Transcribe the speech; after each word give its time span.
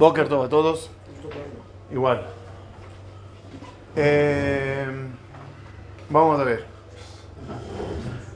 Boker 0.00 0.30
todo 0.30 0.44
a 0.44 0.48
todos. 0.48 0.88
Igual. 1.92 2.26
Eh, 3.94 4.86
vamos 6.08 6.40
a 6.40 6.44
ver. 6.44 6.64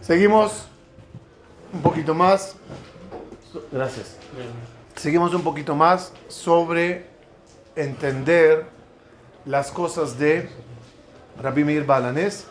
Seguimos 0.03 0.67
un 1.73 1.81
poquito 1.81 2.15
más. 2.15 2.57
Gracias. 3.73 4.19
Seguimos 4.95 5.33
un 5.33 5.43
poquito 5.43 5.75
más 5.75 6.13
sobre 6.29 7.07
entender 7.75 8.67
las 9.47 9.71
cosas 9.71 10.19
de 10.19 10.51
Rabbi 11.41 11.65
Meir 11.65 11.87
Balanés. 11.87 12.45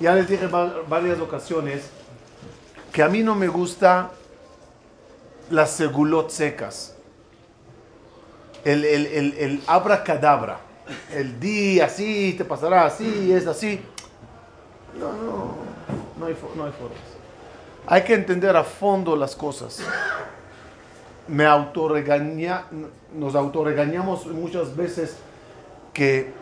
Ya 0.00 0.14
les 0.14 0.26
dije 0.26 0.46
en 0.46 0.88
varias 0.88 1.20
ocasiones 1.20 1.82
que 2.94 3.02
a 3.02 3.10
mí 3.10 3.22
no 3.22 3.34
me 3.34 3.48
gusta 3.48 4.10
las 5.50 5.72
segulot 5.72 6.30
secas. 6.30 6.91
El, 8.64 8.84
el, 8.84 9.06
el, 9.06 9.34
el 9.38 9.62
abracadabra. 9.66 10.60
El 11.12 11.38
di 11.38 11.80
así, 11.80 12.34
te 12.36 12.44
pasará 12.44 12.86
así, 12.86 13.32
es 13.32 13.46
así. 13.46 13.80
No, 14.98 15.12
no, 15.12 15.54
no 16.18 16.26
hay, 16.26 16.36
no 16.54 16.64
hay 16.64 16.72
formas. 16.72 16.98
Hay 17.86 18.02
que 18.02 18.14
entender 18.14 18.56
a 18.56 18.64
fondo 18.64 19.16
las 19.16 19.34
cosas. 19.34 19.80
Me 21.28 21.46
autorregaña, 21.46 22.66
nos 23.14 23.34
autorregañamos 23.34 24.26
muchas 24.26 24.76
veces 24.76 25.16
que 25.92 26.32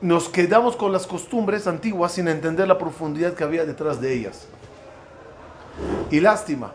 nos 0.00 0.28
quedamos 0.28 0.76
con 0.76 0.92
las 0.92 1.06
costumbres 1.06 1.66
antiguas 1.66 2.12
sin 2.12 2.28
entender 2.28 2.68
la 2.68 2.78
profundidad 2.78 3.34
que 3.34 3.44
había 3.44 3.64
detrás 3.64 4.00
de 4.00 4.12
ellas. 4.14 4.46
Y 6.10 6.20
lástima, 6.20 6.72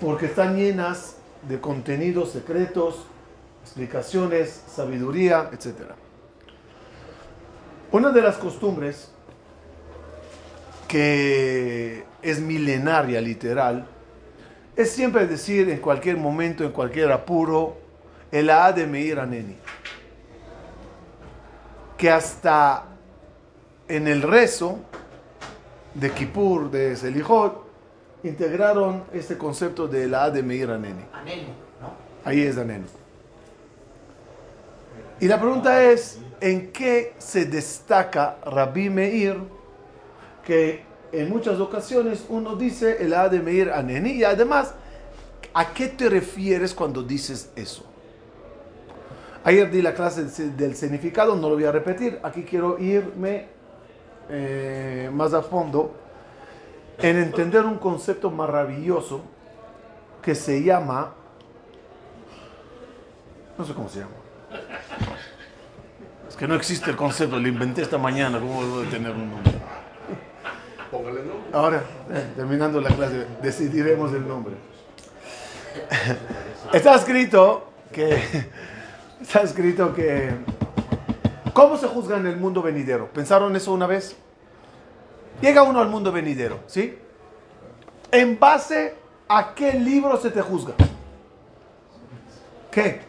porque 0.00 0.26
están 0.26 0.56
llenas 0.56 1.16
de 1.48 1.60
contenidos 1.60 2.30
secretos, 2.30 3.06
explicaciones, 3.62 4.62
sabiduría, 4.74 5.50
etc. 5.52 5.92
Una 7.90 8.10
de 8.10 8.22
las 8.22 8.36
costumbres 8.36 9.10
que 10.88 12.04
es 12.22 12.40
milenaria, 12.40 13.20
literal, 13.20 13.86
es 14.76 14.90
siempre 14.90 15.26
decir 15.26 15.68
en 15.68 15.78
cualquier 15.78 16.16
momento, 16.16 16.64
en 16.64 16.72
cualquier 16.72 17.12
apuro, 17.12 17.76
el 18.30 18.50
A 18.50 18.72
de 18.72 18.86
Meir 18.86 19.20
Aneni. 19.20 19.56
Que 21.96 22.10
hasta 22.10 22.84
en 23.88 24.08
el 24.08 24.22
rezo 24.22 24.78
de 25.94 26.10
Kippur, 26.10 26.70
de 26.70 26.96
Selijot, 26.96 27.71
integraron 28.24 29.04
este 29.12 29.36
concepto 29.36 29.88
de 29.88 30.08
la 30.08 30.30
de 30.30 30.42
Meir 30.42 30.70
Aneni. 30.70 31.04
Ahí 32.24 32.42
es 32.42 32.56
Aneni. 32.56 32.84
Y 35.20 35.28
la 35.28 35.40
pregunta 35.40 35.84
es, 35.84 36.18
¿en 36.40 36.72
qué 36.72 37.14
se 37.18 37.44
destaca 37.44 38.38
Rabbi 38.44 38.90
Meir? 38.90 39.36
Que 40.44 40.82
en 41.12 41.28
muchas 41.28 41.60
ocasiones 41.60 42.24
uno 42.28 42.56
dice 42.56 43.04
el 43.04 43.14
A 43.14 43.28
de 43.28 43.40
Meir 43.40 43.70
Aneni 43.70 44.12
y 44.12 44.24
además, 44.24 44.74
¿a 45.54 45.72
qué 45.72 45.88
te 45.88 46.08
refieres 46.08 46.74
cuando 46.74 47.02
dices 47.02 47.50
eso? 47.54 47.84
Ayer 49.44 49.70
di 49.70 49.82
la 49.82 49.94
clase 49.94 50.24
del 50.50 50.76
significado, 50.76 51.34
no 51.34 51.48
lo 51.48 51.56
voy 51.56 51.64
a 51.64 51.72
repetir. 51.72 52.20
Aquí 52.22 52.44
quiero 52.44 52.78
irme 52.78 53.46
eh, 54.28 55.10
más 55.12 55.34
a 55.34 55.42
fondo 55.42 56.01
en 56.98 57.16
entender 57.16 57.64
un 57.64 57.78
concepto 57.78 58.30
maravilloso 58.30 59.22
que 60.22 60.34
se 60.34 60.62
llama, 60.62 61.12
no 63.58 63.64
sé 63.64 63.74
cómo 63.74 63.88
se 63.88 64.00
llama. 64.00 64.12
Es 66.28 66.36
que 66.36 66.46
no 66.46 66.54
existe 66.54 66.90
el 66.90 66.96
concepto, 66.96 67.38
lo 67.38 67.48
inventé 67.48 67.82
esta 67.82 67.98
mañana, 67.98 68.38
¿cómo 68.38 68.62
debo 68.62 68.80
de 68.80 68.86
tener 68.86 69.12
un 69.12 69.30
nombre? 69.30 69.52
Póngale 70.90 71.20
nombre. 71.24 71.50
Ahora, 71.52 71.82
eh, 72.10 72.32
terminando 72.36 72.80
la 72.80 72.90
clase, 72.90 73.26
decidiremos 73.42 74.12
el 74.12 74.26
nombre. 74.26 74.54
Está 76.72 76.94
escrito 76.94 77.72
que, 77.90 78.22
está 79.20 79.42
escrito 79.42 79.94
que, 79.94 80.30
¿cómo 81.52 81.76
se 81.76 81.86
juzga 81.86 82.16
en 82.16 82.26
el 82.26 82.36
mundo 82.36 82.62
venidero? 82.62 83.08
¿Pensaron 83.12 83.54
eso 83.56 83.72
una 83.72 83.86
vez? 83.86 84.16
Llega 85.42 85.64
uno 85.64 85.80
al 85.80 85.88
mundo 85.88 86.12
venidero, 86.12 86.60
¿sí? 86.68 86.96
¿En 88.12 88.38
base 88.38 88.94
a 89.28 89.54
qué 89.54 89.72
libro 89.72 90.16
se 90.16 90.30
te 90.30 90.40
juzga? 90.40 90.74
¿Qué? 92.70 93.00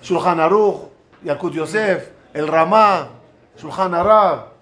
Shulchan 0.00 0.38
Aruch, 0.38 0.90
Yakut 1.24 1.52
Yosef, 1.52 2.10
el 2.32 2.46
Ramá, 2.46 3.08
Shulchan 3.56 3.94
Arab, 3.94 4.52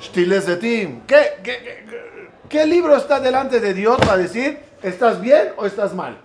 Shtilezetim. 0.00 1.02
¿Qué, 1.02 1.34
qué, 1.42 1.58
qué, 1.62 2.30
qué 2.48 2.66
libro 2.66 2.96
está 2.96 3.20
delante 3.20 3.60
de 3.60 3.74
Dios 3.74 3.98
para 3.98 4.16
decir, 4.16 4.58
¿estás 4.82 5.20
bien 5.20 5.52
o 5.58 5.66
estás 5.66 5.94
mal? 5.94 6.16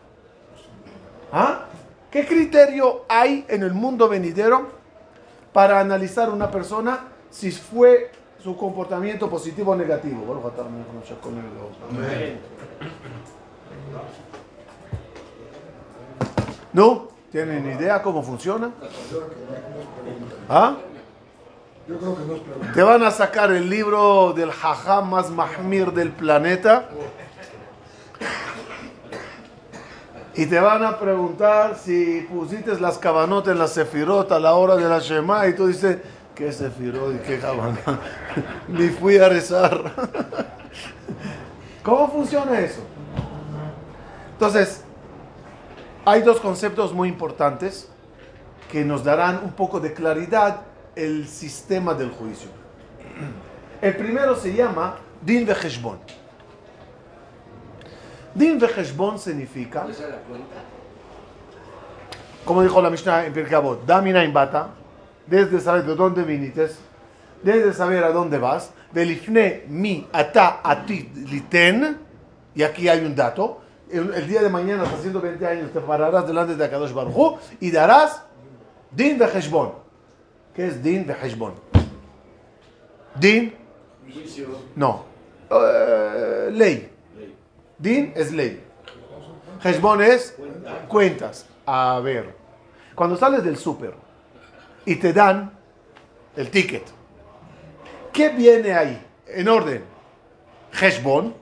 ¿Ah? 1.34 1.66
¿Qué 2.10 2.26
criterio 2.26 3.04
hay 3.10 3.46
en 3.50 3.64
el 3.64 3.74
mundo 3.74 4.08
venidero 4.08 4.70
para 5.52 5.82
analizar 5.82 6.30
una 6.30 6.50
persona 6.50 7.08
si 7.30 7.52
fue 7.52 8.12
su 8.44 8.58
comportamiento 8.58 9.30
positivo 9.30 9.72
o 9.72 9.76
negativo. 9.76 10.42
¿No? 16.74 17.08
¿Tienen 17.32 17.66
idea 17.66 18.02
cómo 18.02 18.22
funciona? 18.22 18.72
¿Ah? 20.50 20.76
Te 22.74 22.84
van 22.84 23.04
a 23.04 23.12
sacar 23.12 23.52
el 23.52 23.70
libro 23.70 24.34
del 24.34 24.52
jajá 24.52 25.02
más 25.02 25.30
mahmir 25.30 25.92
del 25.94 26.12
planeta 26.12 26.90
y 30.36 30.46
te 30.48 30.60
van 30.60 30.84
a 30.84 30.98
preguntar 30.98 31.78
si 31.78 32.28
pusiste 32.32 32.80
las 32.80 32.98
cabanotas 32.98 33.54
en 33.54 33.60
la 33.60 33.68
sefirot 33.68 34.32
a 34.32 34.40
la 34.40 34.56
hora 34.56 34.76
de 34.76 34.90
la 34.90 35.00
Shema 35.00 35.48
y 35.48 35.56
tú 35.56 35.68
dices, 35.68 36.00
¿Qué 36.36 36.52
se 36.52 36.70
firó 36.72 37.14
y 37.14 37.18
qué 37.18 37.40
cabana? 37.40 37.78
Ni 38.68 38.90
fui 38.90 39.18
a 39.18 39.30
rezar. 39.30 39.92
¿Cómo 41.84 42.10
funciona 42.10 42.60
eso? 42.60 42.82
Entonces, 44.32 44.82
hay 46.06 46.22
dos 46.22 46.40
conceptos 46.40 46.92
muy 46.92 47.10
importantes 47.10 47.88
que 48.72 48.84
nos 48.84 49.04
darán 49.04 49.42
un 49.44 49.52
poco 49.52 49.80
de 49.80 49.94
claridad 49.94 50.62
el 50.96 51.28
sistema 51.28 51.94
del 51.94 52.10
juicio. 52.10 52.50
El 53.82 53.98
primero 53.98 54.34
se 54.36 54.54
llama 54.54 54.96
Din 55.22 55.46
Vejeshbon. 55.46 56.00
Din 58.34 58.58
Vejeshbon 58.58 59.20
significa, 59.20 59.86
como 62.46 62.64
dijo 62.64 62.82
la 62.82 62.90
Mishnah 62.90 63.26
en 63.26 63.34
Pirkei 63.34 63.56
Avot, 63.56 63.86
Damina 63.86 64.26
Bata, 64.32 64.70
desde 65.28 65.60
saber 65.60 65.86
de 65.86 65.96
dónde 65.96 66.24
viniste, 66.24 66.70
desde 67.42 67.74
saber 67.74 68.04
a 68.04 68.12
dónde 68.12 68.38
vas, 68.38 68.72
belifne 68.92 69.66
mi 69.68 70.08
ata 70.12 70.62
ati 70.64 71.10
liten, 71.30 71.98
y 72.56 72.64
aquí 72.64 72.88
hay 72.88 73.06
un 73.06 73.16
dato, 73.16 73.62
el, 73.92 74.28
día 74.28 74.42
de 74.42 74.50
mañana, 74.50 74.84
hasta 74.84 74.98
120 74.98 75.46
años, 75.46 75.72
te 75.72 75.80
pararás 75.80 76.26
delante 76.26 76.56
de 76.56 76.66
Akadosh 76.66 76.94
Baruj 76.94 77.38
y 77.60 77.70
darás 77.70 78.24
din 78.92 79.18
de 79.18 79.26
Heshbon. 79.26 79.74
¿Qué 80.56 80.68
es 80.68 80.82
din 80.82 81.06
de 81.06 81.14
Heshbon? 81.14 81.54
Din, 83.16 83.54
no, 84.76 85.06
uh, 85.52 86.50
ley. 86.52 86.90
Din 87.78 88.14
es 88.16 88.32
ley. 88.32 88.64
Heshbon 89.64 90.02
es 90.02 90.36
cuentas. 90.88 91.46
A 91.66 92.00
ver, 92.04 92.36
cuando 92.96 93.16
sales 93.16 93.44
del 93.44 93.58
súper, 93.58 93.94
y 94.86 94.96
te 94.96 95.14
dan 95.14 95.52
el 96.36 96.50
ticket. 96.50 96.84
¿Qué 98.12 98.30
viene 98.30 98.74
ahí? 98.74 99.06
En 99.28 99.48
orden. 99.48 99.84
Heshbon. 100.80 101.34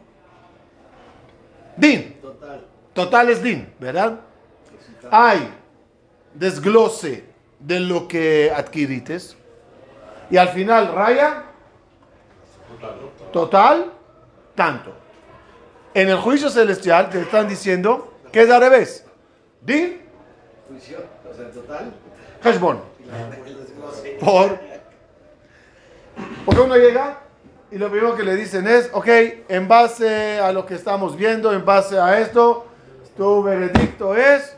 Din. 1.77 2.17
Total. 2.21 2.65
Total 2.93 3.29
es 3.29 3.41
din, 3.41 3.73
¿verdad? 3.79 4.19
Hay 5.09 5.53
desglose 6.33 7.25
de 7.59 7.79
lo 7.79 8.07
que 8.07 8.51
adquirites. 8.55 9.35
Y 10.29 10.37
al 10.37 10.49
final 10.49 10.94
raya. 10.94 11.44
Total, 13.33 13.91
tanto. 14.55 14.94
En 15.94 16.09
el 16.09 16.17
juicio 16.17 16.49
celestial 16.49 17.09
te 17.09 17.21
están 17.21 17.47
diciendo 17.47 18.13
que 18.31 18.44
es 18.44 18.49
al 18.49 18.61
revés. 18.61 19.05
Din. 19.61 20.01
O 20.77 21.33
sea, 21.33 21.51
total. 21.51 21.94
Heshbon. 22.44 22.79
Por, 24.19 24.59
porque 26.45 26.62
uno 26.62 26.75
llega 26.75 27.19
y 27.71 27.77
lo 27.77 27.89
primero 27.89 28.15
que 28.15 28.23
le 28.23 28.35
dicen 28.35 28.68
es, 28.68 28.89
ok, 28.94 29.07
en 29.47 29.68
base 29.68 30.39
a 30.39 30.51
lo 30.51 30.65
que 30.65 30.75
estamos 30.75 31.15
viendo, 31.15 31.53
en 31.53 31.63
base 31.65 32.00
a 32.00 32.19
esto, 32.19 32.68
Tu 33.15 33.44
veredicto 33.44 34.15
es 34.15 34.56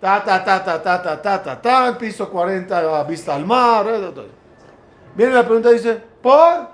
ta 0.00 0.22
ta 0.24 0.42
ta 0.44 0.62
ta 0.62 0.82
ta 0.82 1.02
ta 1.02 1.22
ta 1.22 1.42
ta 1.42 1.60
ta, 1.60 1.98
piso 1.98 2.30
40 2.30 3.04
vista 3.04 3.34
al 3.34 3.44
mar. 3.44 3.86
Viene 5.14 5.34
la 5.34 5.44
pregunta 5.44 5.70
y 5.70 5.74
dice, 5.74 6.00
¿por? 6.22 6.68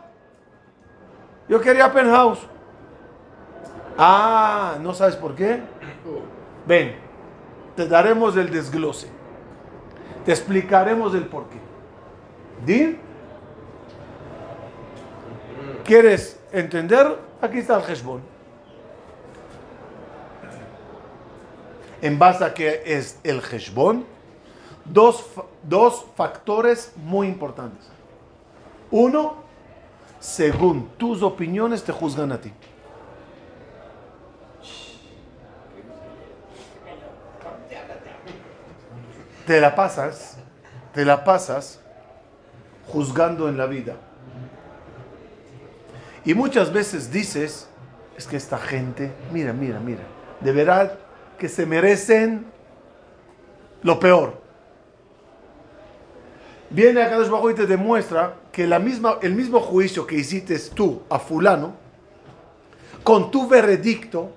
Yo 1.48 1.60
quería 1.60 1.92
penthouse. 1.92 2.40
Ah, 3.96 4.76
¿no 4.80 4.94
sabes 4.94 5.16
por 5.16 5.34
qué? 5.34 5.60
Ven, 6.66 6.94
te 7.78 7.86
daremos 7.86 8.36
el 8.36 8.50
desglose. 8.50 9.06
Te 10.24 10.32
explicaremos 10.32 11.14
el 11.14 11.26
por 11.26 11.44
qué. 11.48 11.58
¿Din? 12.66 12.98
¿Quieres 15.84 16.40
entender? 16.50 17.16
Aquí 17.40 17.58
está 17.58 17.76
el 17.76 17.88
Heshbon. 17.88 18.20
En 22.02 22.18
base 22.18 22.44
a 22.44 22.52
qué 22.52 22.82
es 22.84 23.20
el 23.22 23.40
Heshbon, 23.40 24.04
dos, 24.84 25.24
dos 25.62 26.04
factores 26.16 26.92
muy 26.96 27.28
importantes. 27.28 27.86
Uno, 28.90 29.36
según 30.18 30.88
tus 30.96 31.22
opiniones 31.22 31.84
te 31.84 31.92
juzgan 31.92 32.32
a 32.32 32.40
ti. 32.40 32.52
Te 39.48 39.62
la 39.62 39.74
pasas, 39.74 40.36
te 40.92 41.06
la 41.06 41.24
pasas 41.24 41.80
juzgando 42.86 43.48
en 43.48 43.56
la 43.56 43.64
vida. 43.64 43.96
Y 46.26 46.34
muchas 46.34 46.70
veces 46.70 47.10
dices, 47.10 47.66
es 48.14 48.26
que 48.26 48.36
esta 48.36 48.58
gente, 48.58 49.10
mira, 49.32 49.54
mira, 49.54 49.80
mira, 49.80 50.02
de 50.40 50.52
verdad 50.52 50.98
que 51.38 51.48
se 51.48 51.64
merecen 51.64 52.44
lo 53.82 53.98
peor. 53.98 54.38
Viene 56.68 57.02
acá 57.02 57.16
Bajo 57.16 57.50
y 57.50 57.54
te 57.54 57.66
demuestra 57.66 58.34
que 58.52 58.66
la 58.66 58.78
misma, 58.78 59.16
el 59.22 59.34
mismo 59.34 59.60
juicio 59.60 60.06
que 60.06 60.16
hiciste 60.16 60.58
tú 60.74 61.04
a 61.08 61.18
fulano, 61.18 61.72
con 63.02 63.30
tu 63.30 63.48
veredicto, 63.48 64.30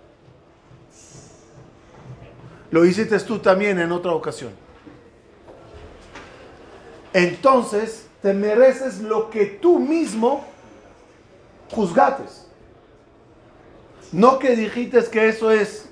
lo 2.69 2.85
hiciste 2.85 3.19
tú 3.19 3.39
también 3.39 3.77
en 3.77 3.91
otra 3.91 4.13
ocasión. 4.13 4.60
Entonces, 7.13 8.07
te 8.21 8.33
mereces 8.33 9.01
lo 9.01 9.29
que 9.29 9.45
tú 9.45 9.79
mismo 9.79 10.45
juzgates. 11.71 12.47
No 14.11 14.39
que 14.39 14.55
dijiste 14.55 15.03
que 15.09 15.29
eso 15.29 15.51
es 15.51 15.89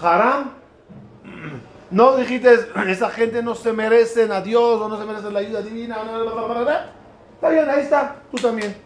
haram. 0.00 0.52
No 1.90 2.16
dijiste, 2.16 2.52
esa 2.88 3.10
gente 3.10 3.42
no 3.42 3.54
se 3.54 3.72
merece 3.72 4.30
a 4.30 4.40
Dios 4.40 4.80
o 4.80 4.88
no 4.88 4.98
se 4.98 5.04
merece 5.04 5.30
la 5.30 5.38
ayuda 5.38 5.62
divina. 5.62 5.98
Está 7.34 7.48
bien, 7.48 7.68
ahí 7.68 7.82
está, 7.82 8.16
tú 8.30 8.38
también. 8.38 8.76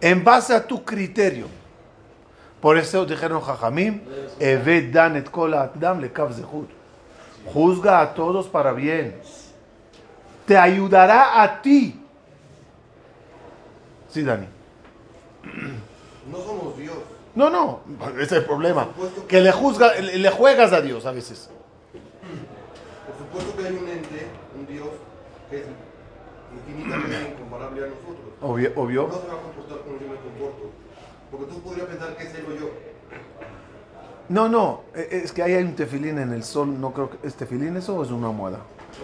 En 0.00 0.24
base 0.24 0.54
a 0.54 0.66
tu 0.66 0.84
criterio. 0.84 1.46
Por 2.60 2.78
eso 2.78 3.04
dijeron 3.04 3.42
Jajamim, 3.42 4.00
Eved 4.40 4.90
dan 4.90 5.16
et 5.16 5.30
kol 5.30 5.52
adam 5.52 6.00
le 6.00 6.10
Juzga 7.52 8.00
a 8.00 8.14
todos 8.14 8.48
para 8.48 8.72
bien. 8.72 9.20
Te 10.46 10.56
ayudará 10.56 11.42
a 11.42 11.62
ti 11.62 12.04
Sí, 14.14 14.22
Dani. 14.22 14.46
No 16.30 16.38
somos 16.38 16.78
Dios. 16.78 16.94
No, 17.34 17.50
no, 17.50 17.80
ese 18.12 18.22
es 18.22 18.32
el 18.32 18.44
problema. 18.44 18.86
Que 19.26 19.40
le, 19.40 19.50
juzga, 19.50 19.92
le 19.96 20.30
juegas 20.30 20.72
a 20.72 20.80
Dios 20.80 21.04
a 21.04 21.10
veces. 21.10 21.50
Por 23.08 23.18
supuesto 23.18 23.60
que 23.60 23.66
hay 23.66 23.74
un 23.74 23.88
ente, 23.88 24.28
un 24.56 24.66
Dios, 24.68 24.86
que 25.50 25.56
es 25.56 25.64
infinitamente 26.56 27.28
incomparable 27.34 27.82
a 27.82 27.86
nosotros. 27.88 28.38
Obvio, 28.40 28.72
obvio. 28.76 29.08
No 29.08 29.20
se 29.20 29.26
va 29.26 29.34
a 29.34 29.42
comportar 29.42 29.78
como 29.78 29.98
yo 29.98 30.06
me 30.06 30.14
comporto. 30.14 30.70
Porque 31.32 31.46
tú 31.46 31.60
podrías 31.62 31.88
pensar 31.88 32.16
que 32.16 32.22
es 32.22 32.34
él 32.36 32.46
o 32.46 32.54
yo. 32.54 32.70
No, 34.28 34.48
no, 34.48 34.82
e, 34.94 35.00
e, 35.10 35.16
es 35.24 35.32
que 35.32 35.42
ahí 35.42 35.54
hay 35.54 35.64
un 35.64 35.74
tefilín 35.74 36.18
en 36.18 36.32
el 36.32 36.44
sol, 36.44 36.80
no 36.80 36.92
creo 36.92 37.10
que 37.10 37.26
es 37.26 37.34
tefilín 37.34 37.76
eso 37.76 37.96
o 37.96 38.02
es 38.02 38.10
una 38.10 38.28
almohada. 38.28 38.60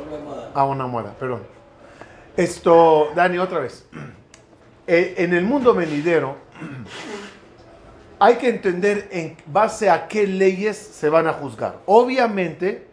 Una 0.07 0.17
almohada. 0.17 0.51
Ah, 0.55 0.65
una 0.65 0.85
almohada, 0.85 1.13
perdón. 1.19 1.43
Esto, 2.37 3.11
Dani, 3.15 3.39
otra 3.39 3.61
vez. 3.61 3.87
Eh, 4.87 5.15
en 5.19 5.35
el 5.35 5.45
mundo 5.45 5.73
venidero 5.73 6.37
hay 8.19 8.37
que 8.37 8.49
entender 8.49 9.09
en 9.11 9.37
base 9.47 9.89
a 9.89 10.09
qué 10.09 10.27
leyes 10.27 10.77
se 10.77 11.09
van 11.09 11.27
a 11.27 11.33
juzgar. 11.33 11.79
Obviamente 11.87 12.87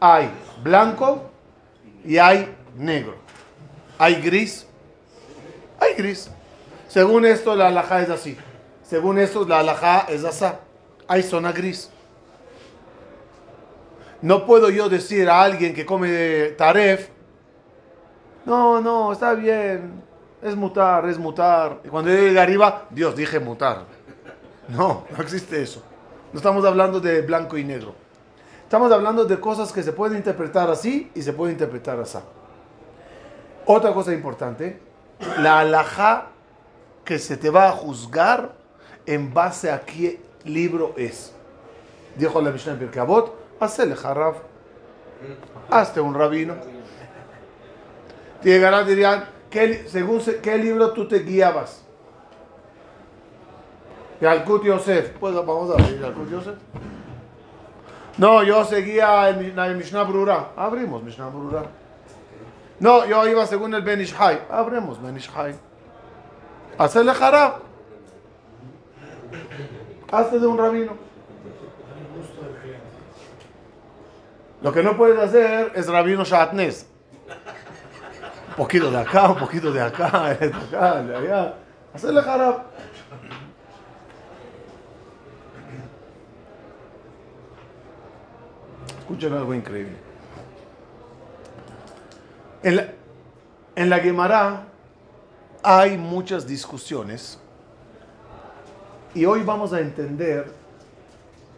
hay 0.00 0.30
blanco 0.62 1.30
y 2.04 2.18
hay 2.18 2.54
negro. 2.76 3.14
Hay 3.98 4.16
gris. 4.16 4.66
Hay 5.78 5.94
gris. 5.94 6.30
Según 6.88 7.24
esto 7.26 7.54
la 7.54 7.68
alhaja 7.68 8.02
es 8.02 8.10
así. 8.10 8.36
Según 8.82 9.18
esto 9.18 9.46
la 9.46 9.60
alhaja 9.60 10.06
es 10.08 10.24
así. 10.24 10.46
Hay 11.10 11.24
zona 11.24 11.50
gris. 11.50 11.90
No 14.22 14.46
puedo 14.46 14.70
yo 14.70 14.88
decir 14.88 15.28
a 15.28 15.42
alguien 15.42 15.74
que 15.74 15.84
come 15.84 16.54
taref, 16.56 17.08
no, 18.46 18.80
no, 18.80 19.10
está 19.10 19.34
bien, 19.34 20.04
es 20.40 20.54
mutar, 20.54 21.08
es 21.08 21.18
mutar. 21.18 21.80
Y 21.82 21.88
cuando 21.88 22.12
yo 22.12 22.16
llegue 22.16 22.38
arriba, 22.38 22.86
Dios, 22.90 23.16
dije 23.16 23.40
mutar. 23.40 23.86
No, 24.68 25.04
no 25.10 25.20
existe 25.20 25.60
eso. 25.60 25.82
No 26.32 26.38
estamos 26.38 26.64
hablando 26.64 27.00
de 27.00 27.22
blanco 27.22 27.58
y 27.58 27.64
negro. 27.64 27.92
Estamos 28.62 28.92
hablando 28.92 29.24
de 29.24 29.40
cosas 29.40 29.72
que 29.72 29.82
se 29.82 29.92
pueden 29.92 30.16
interpretar 30.16 30.70
así 30.70 31.10
y 31.12 31.22
se 31.22 31.32
pueden 31.32 31.54
interpretar 31.54 31.98
así. 31.98 32.18
Otra 33.66 33.92
cosa 33.92 34.14
importante, 34.14 34.80
la 35.40 35.58
alhaja 35.58 36.28
que 37.04 37.18
se 37.18 37.36
te 37.36 37.50
va 37.50 37.66
a 37.66 37.72
juzgar 37.72 38.52
en 39.06 39.34
base 39.34 39.72
a 39.72 39.80
qué 39.80 40.29
libro 40.44 40.94
es. 40.96 41.34
Dijo 42.16 42.40
la 42.40 42.50
Mishnah 42.50 42.72
en 42.72 42.78
Pirkabot, 42.78 43.34
hazle 43.60 43.94
jarraf, 43.94 44.36
hazte 45.70 46.00
un 46.00 46.14
rabino. 46.14 46.54
Llegarán 48.42 48.86
dirían, 48.86 49.24
¿Qué, 49.50 49.84
según 49.88 50.22
qué 50.42 50.56
libro 50.58 50.92
tú 50.92 51.08
te 51.08 51.18
guiabas? 51.18 51.82
Yalkut 54.20 54.64
Yosef. 54.64 55.10
Pues 55.18 55.34
vamos 55.34 55.70
a 55.70 55.76
ver 55.76 56.00
Yalkut 56.00 56.30
Yosef. 56.30 56.54
No, 58.16 58.42
yo 58.44 58.64
seguía 58.64 59.28
el, 59.28 59.76
Mishnah 59.76 60.04
Brura. 60.04 60.50
Abrimos 60.56 61.02
Mishnah 61.02 61.28
Brura. 61.28 61.64
No, 62.78 63.04
yo 63.06 63.26
iba 63.26 63.44
según 63.46 63.74
el 63.74 63.82
Ben 63.82 64.00
Ishai. 64.00 64.42
Abrimos 64.50 65.02
Ben 65.02 65.16
Ishai. 65.16 65.54
Hacerle 66.78 67.12
jarab. 67.14 67.62
Hazte 70.10 70.38
de 70.38 70.46
un 70.46 70.58
rabino. 70.58 70.92
Lo 74.62 74.72
que 74.72 74.82
no 74.82 74.96
puedes 74.96 75.18
hacer 75.18 75.72
es 75.74 75.86
rabino 75.88 76.24
Shatnes 76.24 76.90
poquito 78.60 78.90
de 78.90 78.98
acá, 78.98 79.30
un 79.30 79.38
poquito 79.38 79.72
de 79.72 79.80
acá, 79.80 80.34
de 80.40 80.46
acá, 80.46 81.02
de 81.02 81.16
allá. 81.16 81.54
Hacerle 81.94 82.20
jarab. 82.20 82.64
Escuchen 88.98 89.32
algo 89.32 89.54
increíble. 89.54 89.96
En 92.62 92.76
la, 92.76 92.88
en 93.74 93.88
la 93.90 94.66
hay 95.62 95.96
muchas 95.96 96.46
discusiones 96.46 97.39
y 99.14 99.24
hoy 99.24 99.42
vamos 99.42 99.72
a 99.72 99.80
entender 99.80 100.52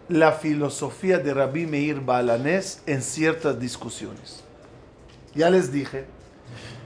la 0.09 0.33
filosofía 0.33 1.19
de 1.19 1.35
Rabbi 1.35 1.67
Meir 1.67 2.01
Balanés 2.01 2.83
en 2.87 3.03
ciertas 3.03 3.59
discusiones. 3.59 4.43
Ya 5.35 5.51
les 5.51 5.71
dije 5.71 6.07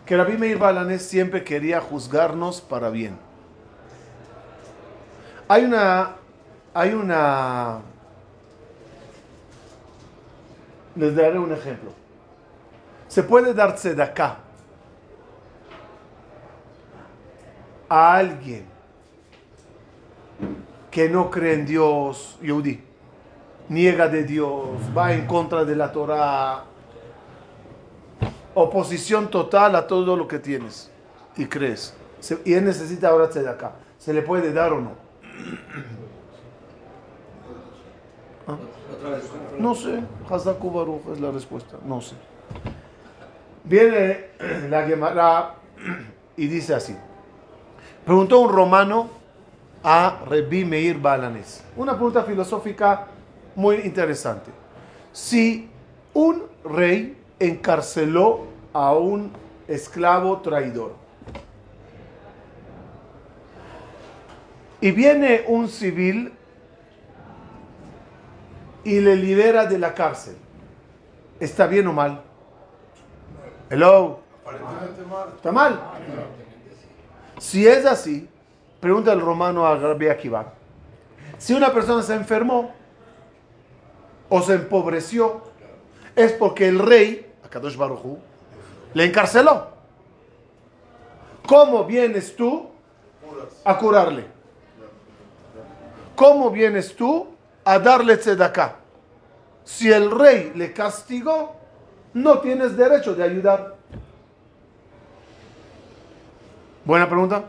que 0.05 0.17
Rabbi 0.17 0.37
Meir 0.37 0.59
Balanés 0.59 1.03
siempre 1.03 1.45
quería 1.45 1.81
juzgarnos 1.81 2.61
para 2.61 2.91
bien. 2.91 3.17
Hay 5.49 5.65
una, 5.65 6.17
hay 6.75 6.93
una, 6.95 7.81
les 10.97 11.15
daré 11.15 11.39
un 11.39 11.53
ejemplo. 11.53 11.93
Se 13.07 13.23
puede 13.23 13.55
darse 13.55 13.95
de 13.95 14.03
acá 14.03 14.39
a 17.89 18.17
alguien 18.17 18.76
que 20.97 21.11
no 21.11 21.31
cree 21.31 21.53
en 21.53 21.67
Dios, 21.67 22.39
Yehudi, 22.41 22.81
niega 23.69 24.09
de 24.09 24.25
Dios, 24.25 24.67
va 24.97 25.13
en 25.13 25.27
contra 25.27 25.63
de 25.63 25.77
la 25.77 25.93
Torah, 25.93 26.65
oposición 28.55 29.29
total 29.29 29.77
a 29.77 29.87
todo 29.87 30.17
lo 30.17 30.27
que 30.27 30.39
tienes 30.39 30.91
y 31.37 31.45
crees. 31.45 31.95
y 32.47 32.55
él 32.55 32.65
necesita 32.65 33.11
ahora 33.11 33.27
de 33.27 33.47
acá. 33.47 33.73
¿Se 33.99 34.15
le 34.15 34.23
puede 34.23 34.55
dar 34.55 34.73
o 34.73 34.81
no? 34.81 34.93
¿Ah? 38.49 38.57
No 39.59 39.75
sé, 39.75 40.01
Hazaku 40.31 40.71
Baruch 40.71 41.09
es 41.13 41.21
la 41.21 41.31
respuesta, 41.31 41.77
no 41.85 42.01
sé. 42.01 42.15
Viene 43.65 44.31
la 44.71 44.87
Gemara 44.87 45.57
y 46.39 46.47
dice 46.47 46.73
así. 46.73 46.97
Preguntó 48.07 48.39
un 48.39 48.51
romano 48.51 49.26
a 49.83 50.23
Rebi 50.27 50.65
Meir 50.65 50.99
Balanes. 50.99 51.63
Una 51.77 51.93
pregunta 51.95 52.23
filosófica 52.23 53.07
muy 53.55 53.77
interesante. 53.77 54.51
Si 55.13 55.69
un 56.13 56.45
rey 56.65 57.17
encarceló 57.39 58.45
a 58.73 58.95
un 58.95 59.33
esclavo 59.69 60.41
traidor 60.41 60.95
y 64.81 64.91
viene 64.91 65.45
un 65.49 65.69
civil 65.69 66.33
y 68.85 69.01
le 69.01 69.17
libera 69.17 69.67
de 69.67 69.79
la 69.79 69.95
cárcel, 69.95 70.37
¿está 71.41 71.67
bien 71.67 71.87
o 71.87 71.93
mal? 71.93 72.23
Hello. 73.69 74.21
¿Está 75.37 75.51
mal? 75.51 75.81
Si 77.39 77.67
es 77.67 77.85
así, 77.85 78.29
pregunta 78.81 79.13
el 79.13 79.21
romano 79.21 79.67
a 79.67 79.77
Rabbi 79.77 80.09
Akiva. 80.09 80.53
Si 81.39 81.53
una 81.55 81.73
persona 81.73 82.03
se 82.03 82.15
enfermó 82.15 82.73
o 84.29 84.43
se 84.43 84.55
empobreció, 84.55 85.43
es 86.15 86.33
porque 86.33 86.69
el 86.69 86.79
rey, 86.79 87.31
Akadosh 87.45 87.77
Baruchu, 87.77 88.19
le 88.95 89.05
encarceló. 89.05 89.69
¿Cómo 91.47 91.85
vienes 91.85 92.35
tú 92.35 92.71
a 93.65 93.79
curarle? 93.79 94.25
¿Cómo 96.17 96.51
vienes 96.51 96.97
tú 96.97 97.29
a 97.65 97.79
darle 97.79 98.17
tzedakah? 98.17 98.77
Si 99.65 99.93
el 99.93 100.11
rey 100.11 100.53
le 100.55 100.73
castigó, 100.73 101.57
no 102.15 102.39
tienes 102.39 102.77
derecho 102.77 103.15
de 103.15 103.23
ayudar. 103.23 103.77
Buena 106.85 107.09
pregunta. 107.09 107.45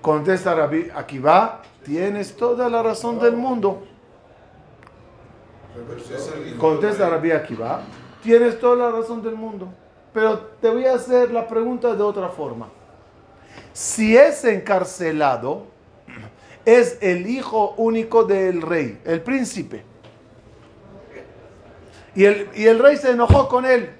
Contesta 0.00 0.54
Rabbi 0.54 0.90
Akiva, 0.94 1.62
tienes 1.84 2.36
toda 2.36 2.68
la 2.68 2.82
razón 2.82 3.18
del 3.18 3.36
mundo. 3.36 3.82
Contesta 6.58 7.08
Rabbi 7.08 7.30
Akiva, 7.32 7.82
tienes 8.22 8.58
toda 8.58 8.90
la 8.90 8.96
razón 8.96 9.22
del 9.22 9.34
mundo. 9.34 9.68
Pero 10.12 10.38
te 10.60 10.70
voy 10.70 10.86
a 10.86 10.94
hacer 10.94 11.30
la 11.30 11.46
pregunta 11.46 11.94
de 11.94 12.02
otra 12.02 12.28
forma. 12.28 12.68
Si 13.72 14.16
es 14.16 14.44
encarcelado, 14.44 15.66
es 16.64 16.98
el 17.00 17.26
hijo 17.26 17.74
único 17.76 18.24
del 18.24 18.62
rey, 18.62 19.00
el 19.04 19.20
príncipe. 19.22 19.84
Y 22.14 22.24
el, 22.24 22.50
y 22.54 22.66
el 22.66 22.78
rey 22.78 22.96
se 22.96 23.12
enojó 23.12 23.48
con 23.48 23.64
él 23.64 23.90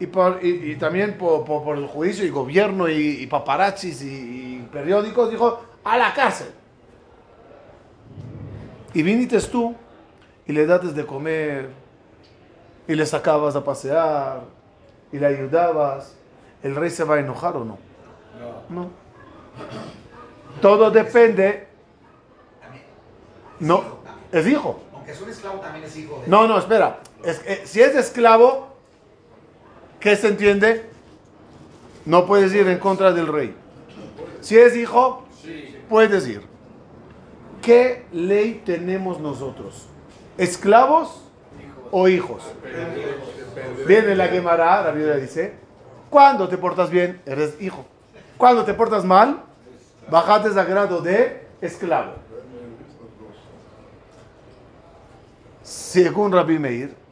y, 0.00 0.76
también 0.76 1.16
por, 1.16 1.78
el 1.78 1.86
juicio 1.86 2.24
y 2.24 2.30
gobierno 2.30 2.88
y, 2.88 3.26
paparazzis 3.26 4.02
y, 4.02 4.66
periódicos, 4.72 5.30
dijo, 5.30 5.64
a 5.84 5.96
la 5.96 6.12
cárcel. 6.12 6.48
Y 8.92 9.02
viniste 9.02 9.40
tú 9.40 9.74
y 10.46 10.52
le 10.52 10.66
dates 10.66 10.94
de 10.94 11.04
comer 11.04 11.70
y 12.86 12.94
le 12.94 13.06
sacabas 13.06 13.56
a 13.56 13.64
pasear 13.64 14.42
y 15.12 15.18
le 15.18 15.26
ayudabas. 15.26 16.16
¿El 16.62 16.74
rey 16.74 16.90
se 16.90 17.04
va 17.04 17.16
a 17.16 17.20
enojar 17.20 17.56
o 17.56 17.64
no? 17.64 17.78
No. 18.68 18.88
Todo 20.60 20.90
depende. 20.90 21.68
No, 23.60 23.82
es 24.32 24.46
hijo. 24.46 24.80
Aunque 24.92 25.12
es 25.12 25.20
un 25.20 25.28
esclavo, 25.28 25.60
también 25.60 25.84
es 25.84 25.96
hijo. 25.96 26.22
No, 26.26 26.46
no, 26.46 26.58
espera. 26.58 26.98
si 27.64 27.80
es 27.80 27.94
esclavo, 27.94 28.73
¿Qué 30.04 30.16
se 30.16 30.28
entiende? 30.28 30.84
No 32.04 32.26
puedes 32.26 32.52
ir 32.52 32.68
en 32.68 32.78
contra 32.78 33.10
del 33.14 33.26
rey. 33.26 33.56
Si 34.42 34.54
es 34.58 34.76
hijo, 34.76 35.24
puedes 35.88 36.28
ir. 36.28 36.42
¿Qué 37.62 38.04
ley 38.12 38.60
tenemos 38.66 39.18
nosotros? 39.18 39.86
¿Esclavos 40.36 41.22
o 41.90 42.06
hijos? 42.06 42.42
Viene 43.86 44.14
la 44.14 44.28
Gemara, 44.28 44.82
la 44.82 44.90
Biblia 44.90 45.16
dice, 45.16 45.54
cuando 46.10 46.48
te 46.48 46.58
portas 46.58 46.90
bien, 46.90 47.22
eres 47.24 47.56
hijo. 47.58 47.86
Cuando 48.36 48.62
te 48.66 48.74
portas 48.74 49.06
mal, 49.06 49.44
bajate 50.10 50.48
a 50.60 50.64
grado 50.64 51.00
de 51.00 51.46
esclavo. 51.62 52.12
Según 55.62 56.30
Rabbi 56.30 56.58
Meir, 56.58 57.03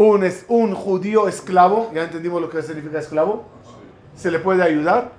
un, 0.00 0.24
es, 0.24 0.46
un 0.48 0.74
judío 0.74 1.28
esclavo, 1.28 1.90
ya 1.92 2.04
entendimos 2.04 2.40
lo 2.40 2.48
que 2.48 2.62
significa 2.62 2.98
esclavo, 2.98 3.44
¿se 4.16 4.30
le 4.30 4.38
puede 4.38 4.62
ayudar? 4.62 5.12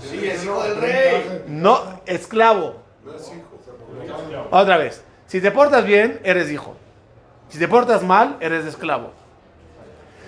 Sí, 0.00 0.26
es 0.26 0.44
hijo 0.44 0.60
del 0.60 0.76
rey. 0.76 1.44
No, 1.46 1.78
esclavo. 2.04 2.74
Otra 4.50 4.76
vez, 4.76 5.04
si 5.28 5.40
te 5.40 5.52
portas 5.52 5.84
bien, 5.84 6.20
eres 6.24 6.50
hijo. 6.50 6.74
Si 7.48 7.60
te 7.60 7.68
portas 7.68 8.02
mal, 8.02 8.36
eres 8.40 8.66
esclavo. 8.66 9.12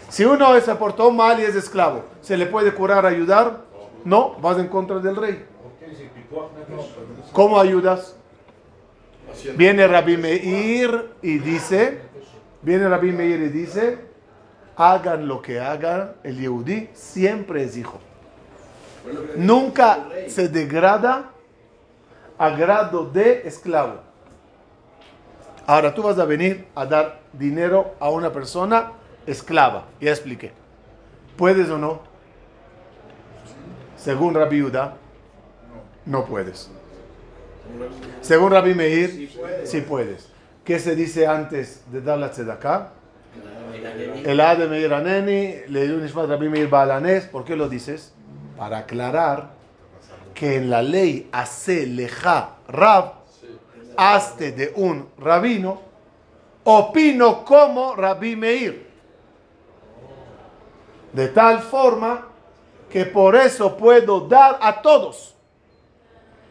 Si 0.08 0.24
uno 0.24 0.58
se 0.60 0.74
portó 0.76 1.10
mal 1.10 1.40
y 1.40 1.42
es 1.42 1.56
esclavo, 1.56 2.04
¿se 2.22 2.36
le 2.36 2.46
puede 2.46 2.72
curar, 2.72 3.06
ayudar? 3.06 3.62
No, 4.04 4.36
vas 4.40 4.56
en 4.58 4.68
contra 4.68 5.00
del 5.00 5.16
rey. 5.16 5.44
¿Cómo 7.32 7.58
ayudas? 7.58 8.14
Viene 9.56 9.87
Rabbi 9.87 10.16
Meir 10.16 11.11
y 11.23 11.38
dice, 11.38 12.00
viene 12.62 12.88
Rabbi 12.88 13.12
Meir 13.12 13.40
y 13.42 13.49
dice, 13.49 13.99
hagan 14.76 15.26
lo 15.26 15.42
que 15.42 15.61
hagan, 15.61 16.14
el 16.23 16.38
Yehudi 16.38 16.90
siempre 16.92 17.64
es 17.64 17.76
hijo. 17.76 17.99
Nunca 19.37 20.08
se 20.28 20.49
degrada 20.49 21.30
a 22.37 22.50
grado 22.50 23.04
de 23.04 23.42
esclavo. 23.47 24.00
Ahora 25.66 25.94
tú 25.94 26.02
vas 26.02 26.18
a 26.18 26.25
venir 26.25 26.66
a 26.75 26.87
dar 26.87 27.20
dinero 27.32 27.94
a 28.00 28.11
una 28.11 28.32
persona 28.32 28.92
esclava. 29.26 29.85
Ya 30.00 30.11
expliqué. 30.11 30.52
¿Puedes 31.37 31.68
o 31.68 31.78
no? 31.78 32.00
Según 33.97 34.35
Rabbi 34.35 34.62
Uda, 34.62 34.97
no 36.06 36.25
puedes. 36.25 36.70
Según 38.20 38.50
Rabbi 38.50 38.75
Meir, 38.75 39.30
sí 39.64 39.80
puedes. 39.80 40.28
¿Qué 40.64 40.78
se 40.78 40.94
dice 40.94 41.26
antes 41.26 41.82
de 41.90 42.02
dar 42.02 42.18
la 42.18 42.30
tzedakah? 42.30 42.92
El 44.25 44.40
A 44.40 44.54
de 44.54 44.66
Meir 44.66 44.92
Aneni, 44.92 45.54
le 45.68 46.08
Rabbi 46.08 46.48
Meir 46.48 46.68
Balanés. 46.68 47.25
¿Por 47.25 47.44
qué 47.44 47.56
lo 47.56 47.68
dices? 47.68 48.12
Para 48.56 48.78
aclarar 48.78 49.50
que 50.34 50.56
en 50.56 50.70
la 50.70 50.82
ley 50.82 51.28
hace 51.32 51.87
leja 51.87 52.56
rab, 52.68 53.14
hazte 53.96 54.52
de 54.52 54.72
un 54.76 55.08
rabino, 55.18 55.80
opino 56.64 57.44
como 57.44 57.94
Rabbi 57.96 58.37
Meir. 58.37 58.87
De 61.12 61.28
tal 61.28 61.60
forma 61.60 62.28
que 62.90 63.06
por 63.06 63.37
eso 63.37 63.76
puedo 63.76 64.20
dar 64.20 64.58
a 64.60 64.82
todos 64.82 65.38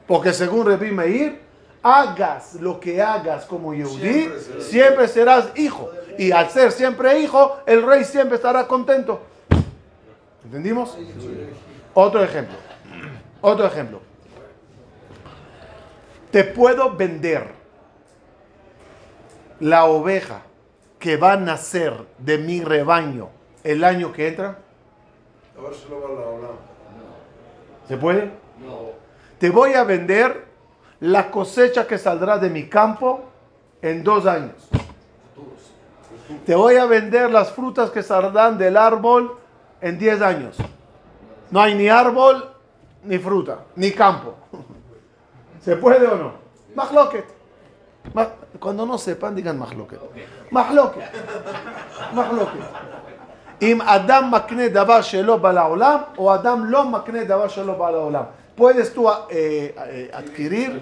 porque 0.08 0.34
según 0.34 0.66
Rabbi 0.66 0.92
Meir, 0.92 1.42
hagas 1.84 2.56
lo 2.56 2.80
que 2.80 3.02
hagas 3.02 3.46
como 3.46 3.74
Yehudi, 3.74 4.30
siempre, 4.62 5.08
serás 5.08 5.50
hijo. 5.56 5.90
Y 6.18 6.32
al 6.32 6.50
ser 6.50 6.72
siempre 6.72 7.20
hijo, 7.20 7.58
el 7.66 7.84
rey 7.84 8.04
siempre 8.06 8.38
estará 8.38 8.68
contento. 8.68 9.22
¿Entendimos? 10.44 10.98
Otro 11.94 12.24
ejemplo. 12.24 12.56
Otro 13.42 13.66
ejemplo. 13.66 14.02
Te 16.32 16.44
puedo 16.46 16.96
vender 16.96 17.52
la 19.60 19.86
oveja 19.86 20.42
que 21.00 21.18
va 21.18 21.34
a 21.34 21.38
nacer 21.38 21.94
de 22.18 22.38
mi 22.38 22.62
rebaño 22.62 23.30
el 23.64 23.84
año 23.84 24.12
que 24.14 24.30
entra. 24.30 24.60
¿Se 27.88 27.98
puede? 27.98 28.32
No 28.60 29.07
te 29.40 29.50
voy 29.50 29.74
a 29.74 29.84
vender 29.84 30.46
la 31.00 31.30
cosecha 31.30 31.88
que 31.88 31.98
saldrá 31.98 32.38
de 32.38 32.50
mi 32.50 32.68
campo 32.68 33.26
en 33.82 34.04
dos 34.04 34.26
años. 34.26 34.56
Te 36.46 36.56
voy 36.56 36.76
a 36.76 36.86
vender 36.86 37.32
las 37.32 37.52
frutas 37.52 37.90
que 37.90 38.04
saldrán 38.04 38.58
del 38.58 38.76
árbol 38.76 39.38
en 39.82 39.98
diez 39.98 40.22
años. 40.22 40.58
No 41.52 41.62
hay 41.62 41.76
ni 41.76 41.88
árbol, 41.88 42.50
ni 43.04 43.18
fruta, 43.18 43.60
ni 43.76 43.92
campo. 43.92 44.36
¿Se 45.64 45.76
puede 45.78 46.08
o 46.08 46.18
no? 46.18 46.32
Mahloket. 46.76 47.26
Cuando 48.60 48.86
no 48.86 48.98
sepan, 48.98 49.36
digan 49.36 49.58
mahloket. 49.58 50.00
Mahloket. 50.52 51.04
Mahloket. 52.14 52.64
Im 53.60 53.82
Adam 53.82 54.30
makne 54.30 54.70
davar 54.70 55.04
shelo 55.04 55.40
bala 55.40 55.68
o 56.18 56.30
Adam 56.30 56.70
lo 56.70 56.86
makne 56.86 57.26
davar 57.26 57.50
shelo 57.50 57.76
bala 57.76 58.30
puedes 58.58 58.94
tú 58.94 59.08
eh, 59.30 59.74
eh, 59.78 60.12
adquirir. 60.14 60.82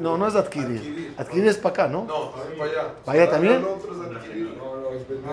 No, 0.00 0.16
no 0.16 0.28
es 0.28 0.36
adquirir. 0.36 1.14
Adquirir 1.18 1.48
es 1.48 1.56
para 1.56 1.72
acá, 1.72 1.88
¿no? 1.88 2.04
No, 2.04 2.32
para 2.56 2.70
allá. 2.70 2.94
¿Para 3.04 3.22
allá 3.22 3.30
también? 3.32 3.62
No, 3.62 3.68
no, 3.70 4.90
es 4.90 5.08
vender. 5.08 5.24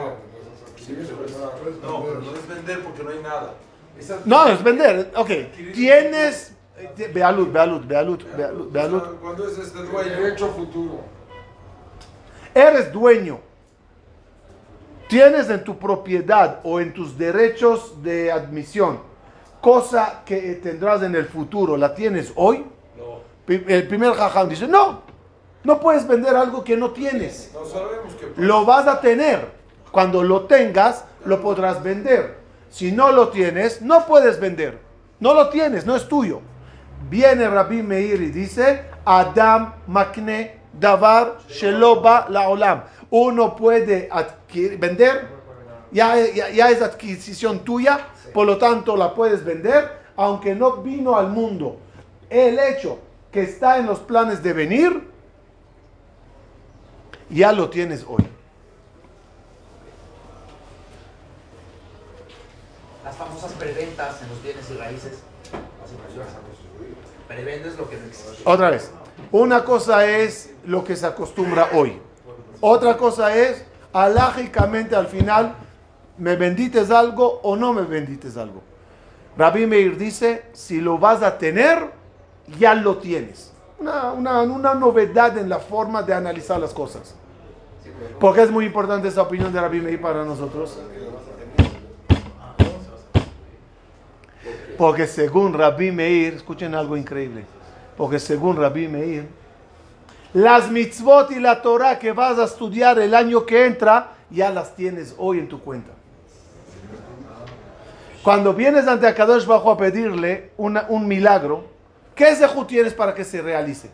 No, 1.83 2.03
pero 2.03 2.21
no 2.21 2.35
es 2.35 2.47
vender 2.47 2.83
porque 2.83 3.03
no 3.03 3.09
hay 3.11 3.19
nada. 3.21 3.53
No, 4.25 4.47
es 4.47 4.63
vender. 4.63 5.11
Ok, 5.15 5.29
tienes. 5.73 6.53
eh, 6.77 7.11
Bealut, 7.13 7.51
bealut, 7.51 7.85
bealut, 7.85 8.23
bealut, 8.35 8.71
bealut. 8.71 9.19
Cuando 9.21 9.47
es 9.47 9.57
este 9.57 9.79
dueño. 9.83 10.09
derecho 10.09 10.47
futuro. 10.47 11.01
Eres 12.55 12.91
dueño. 12.91 13.39
Tienes 15.07 15.49
en 15.49 15.63
tu 15.63 15.77
propiedad 15.77 16.59
o 16.63 16.79
en 16.79 16.93
tus 16.93 17.17
derechos 17.17 18.01
de 18.01 18.31
admisión 18.31 19.08
cosa 19.61 20.21
que 20.25 20.39
tendrás 20.55 21.01
en 21.03 21.15
el 21.15 21.25
futuro, 21.25 21.77
¿la 21.77 21.93
tienes 21.93 22.31
hoy? 22.35 22.65
Pi- 23.45 23.63
El 23.67 23.87
primer 23.87 24.13
jajam 24.13 24.47
dice, 24.49 24.67
no, 24.67 25.01
no 25.63 25.79
puedes 25.79 26.07
vender 26.07 26.35
algo 26.35 26.63
que 26.63 26.77
no 26.77 26.91
tienes. 26.91 27.51
No 27.53 27.65
sabemos. 27.65 28.13
Lo 28.37 28.65
vas 28.65 28.87
a 28.87 29.01
tener. 29.01 29.57
Cuando 29.91 30.21
lo 30.23 30.41
tengas, 30.45 31.03
lo 31.25 31.41
podrás 31.41 31.81
vender. 31.81 32.37
Si 32.69 32.91
no 32.91 33.11
lo 33.11 33.29
tienes, 33.29 33.81
no 33.81 34.05
puedes 34.05 34.39
vender. 34.39 34.79
No 35.19 35.33
lo 35.33 35.49
tienes, 35.49 35.85
no 35.85 35.95
es 35.95 36.07
tuyo. 36.07 36.41
Viene 37.09 37.49
Rabbi 37.49 37.81
Meir 37.81 38.21
y 38.21 38.29
dice, 38.29 38.83
Adam 39.03 39.73
makne 39.87 40.59
davar 40.79 41.39
sheloba 41.49 42.27
la 42.29 42.47
olam. 42.49 42.83
Uno 43.09 43.55
puede 43.55 44.07
adquirir, 44.11 44.77
vender, 44.77 45.27
ya, 45.91 46.15
ya- 46.27 46.49
ya 46.49 46.69
es 46.69 46.81
adquisición 46.83 47.59
tuya, 47.65 47.99
por 48.33 48.45
lo 48.45 48.57
tanto 48.57 48.95
la 48.95 49.13
puedes 49.13 49.43
vender, 49.43 49.99
aunque 50.15 50.55
no 50.55 50.77
vino 50.77 51.15
al 51.15 51.29
mundo. 51.29 51.77
El 52.29 52.59
hecho 52.59 52.99
que 53.31 53.41
está 53.41 53.77
en 53.77 53.85
los 53.85 53.99
planes 53.99 54.43
de 54.43 54.53
venir, 54.53 55.09
ya 57.29 57.51
lo 57.51 57.69
tienes 57.69 58.05
hoy. 58.07 58.27
Las 63.03 63.15
famosas 63.15 63.51
preventas 63.53 64.21
en 64.21 64.29
los 64.29 64.43
bienes 64.43 64.69
y 64.69 64.77
raíces. 64.77 65.19
Prevendes 67.27 67.77
lo 67.77 67.89
que 67.89 67.97
no 67.97 68.07
existe. 68.07 68.41
Otra 68.43 68.71
vez, 68.71 68.91
una 69.31 69.63
cosa 69.63 70.05
es 70.07 70.53
lo 70.65 70.83
que 70.83 70.95
se 70.95 71.05
acostumbra 71.05 71.69
hoy. 71.73 72.01
Otra 72.61 72.97
cosa 72.97 73.35
es, 73.35 73.63
alágicamente 73.93 74.95
al 74.95 75.07
final, 75.07 75.55
¿me 76.19 76.35
bendites 76.35 76.91
algo 76.91 77.39
o 77.43 77.55
no 77.55 77.73
me 77.73 77.81
bendites 77.83 78.37
algo? 78.37 78.61
Rabbi 79.37 79.65
Meir 79.65 79.97
dice, 79.97 80.43
si 80.53 80.81
lo 80.81 80.97
vas 80.97 81.23
a 81.23 81.37
tener, 81.37 81.91
ya 82.59 82.73
lo 82.75 82.97
tienes. 82.97 83.51
Una, 83.79 84.11
una- 84.11 84.41
una 84.41 84.73
novedad 84.73 85.37
en 85.37 85.47
la 85.49 85.59
forma 85.59 86.03
de 86.03 86.13
analizar 86.13 86.59
las 86.59 86.73
cosas. 86.73 87.15
Porque 88.19 88.41
es 88.43 88.51
muy 88.51 88.65
importante 88.65 89.07
esa 89.07 89.21
opinión 89.21 89.51
de 89.53 89.61
Rabbi 89.61 89.79
Meir 89.81 90.01
para 90.01 90.23
nosotros. 90.25 90.77
Porque 94.77 95.07
según 95.07 95.53
Rabbi 95.53 95.91
Meir, 95.91 96.35
escuchen 96.35 96.73
algo 96.75 96.95
increíble. 96.95 97.45
Porque 97.97 98.19
según 98.19 98.55
Rabbi 98.55 98.87
Meir, 98.87 99.27
las 100.33 100.69
mitzvot 100.71 101.31
y 101.31 101.39
la 101.39 101.61
Torah 101.61 101.99
que 101.99 102.11
vas 102.13 102.37
a 102.39 102.45
estudiar 102.45 102.99
el 102.99 103.13
año 103.13 103.45
que 103.45 103.65
entra, 103.65 104.13
ya 104.29 104.49
las 104.51 104.75
tienes 104.75 105.15
hoy 105.17 105.39
en 105.39 105.49
tu 105.49 105.59
cuenta. 105.59 105.91
Cuando 108.23 108.53
vienes 108.53 108.87
ante 108.87 109.07
Akadosh 109.07 109.45
Bajo 109.45 109.71
a 109.71 109.77
pedirle 109.77 110.51
una- 110.57 110.85
un 110.89 111.07
milagro, 111.07 111.63
¿qué 112.15 112.35
zehut 112.35 112.67
tienes 112.67 112.93
para 112.93 113.13
que 113.15 113.23
se 113.23 113.41
realice? 113.41 113.89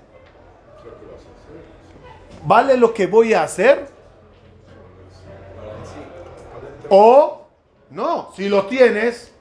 ¿Vale 2.43 2.77
lo 2.77 2.93
que 2.93 3.07
voy 3.07 3.33
a 3.33 3.43
hacer? 3.43 3.87
O, 6.89 7.47
no, 7.89 8.31
si 8.35 8.47
lo 8.49 8.65
tienes, 8.67 9.31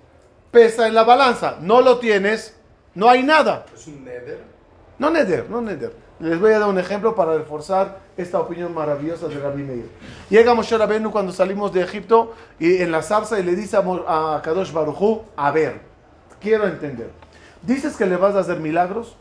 pesa 0.50 0.86
en 0.86 0.94
la 0.94 1.04
balanza. 1.04 1.56
No 1.60 1.80
lo 1.82 1.98
tienes, 1.98 2.56
no 2.94 3.08
hay 3.10 3.22
nada. 3.22 3.66
Es 3.74 3.86
un 3.86 4.04
nether. 4.04 4.40
No 4.98 5.10
neder, 5.10 5.50
no 5.50 5.60
neder. 5.60 5.92
Les 6.20 6.38
voy 6.38 6.52
a 6.52 6.60
dar 6.60 6.68
un 6.68 6.78
ejemplo 6.78 7.16
para 7.16 7.36
reforzar 7.36 7.98
esta 8.16 8.38
opinión 8.38 8.72
maravillosa 8.72 9.26
de 9.26 9.38
Rabbi 9.38 9.64
Meir. 9.64 9.90
Llega 10.30 10.54
Moshe 10.54 10.78
Rabbeinu 10.78 11.10
cuando 11.10 11.32
salimos 11.32 11.72
de 11.72 11.82
Egipto 11.82 12.34
y 12.60 12.82
en 12.82 12.92
la 12.92 13.02
zarza 13.02 13.38
y 13.40 13.42
le 13.42 13.56
dice 13.56 13.76
a 13.76 14.40
Kadosh 14.42 14.72
Barujú, 14.72 15.22
a 15.36 15.50
ver, 15.50 15.80
quiero 16.40 16.68
entender. 16.68 17.10
¿Dices 17.62 17.96
que 17.96 18.06
le 18.06 18.16
vas 18.16 18.36
a 18.36 18.40
hacer 18.40 18.60
milagros? 18.60 19.16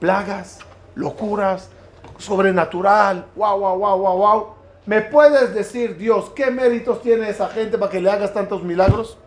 Plagas, 0.00 0.58
locuras, 0.96 1.70
sobrenatural, 2.18 3.26
wow, 3.36 3.58
wow, 3.60 3.78
wow, 3.78 3.98
wow, 3.98 4.18
wow. 4.18 4.46
¿Me 4.86 5.02
puedes 5.02 5.54
decir, 5.54 5.96
Dios, 5.96 6.32
qué 6.34 6.50
méritos 6.50 7.00
tiene 7.00 7.28
esa 7.28 7.48
gente 7.48 7.78
para 7.78 7.92
que 7.92 8.00
le 8.00 8.10
hagas 8.10 8.34
tantos 8.34 8.64
milagros? 8.64 9.18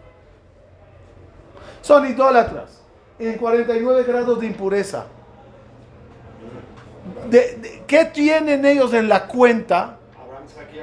Son 1.82 2.06
idólatras, 2.06 2.82
en 3.18 3.38
49 3.38 4.04
grados 4.04 4.40
de 4.40 4.48
impureza. 4.48 5.06
De- 7.30 7.56
de- 7.58 7.84
¿Qué 7.88 8.06
tienen 8.06 8.66
ellos 8.66 8.94
en 8.94 9.08
la 9.08 9.28
cuenta 9.28 9.98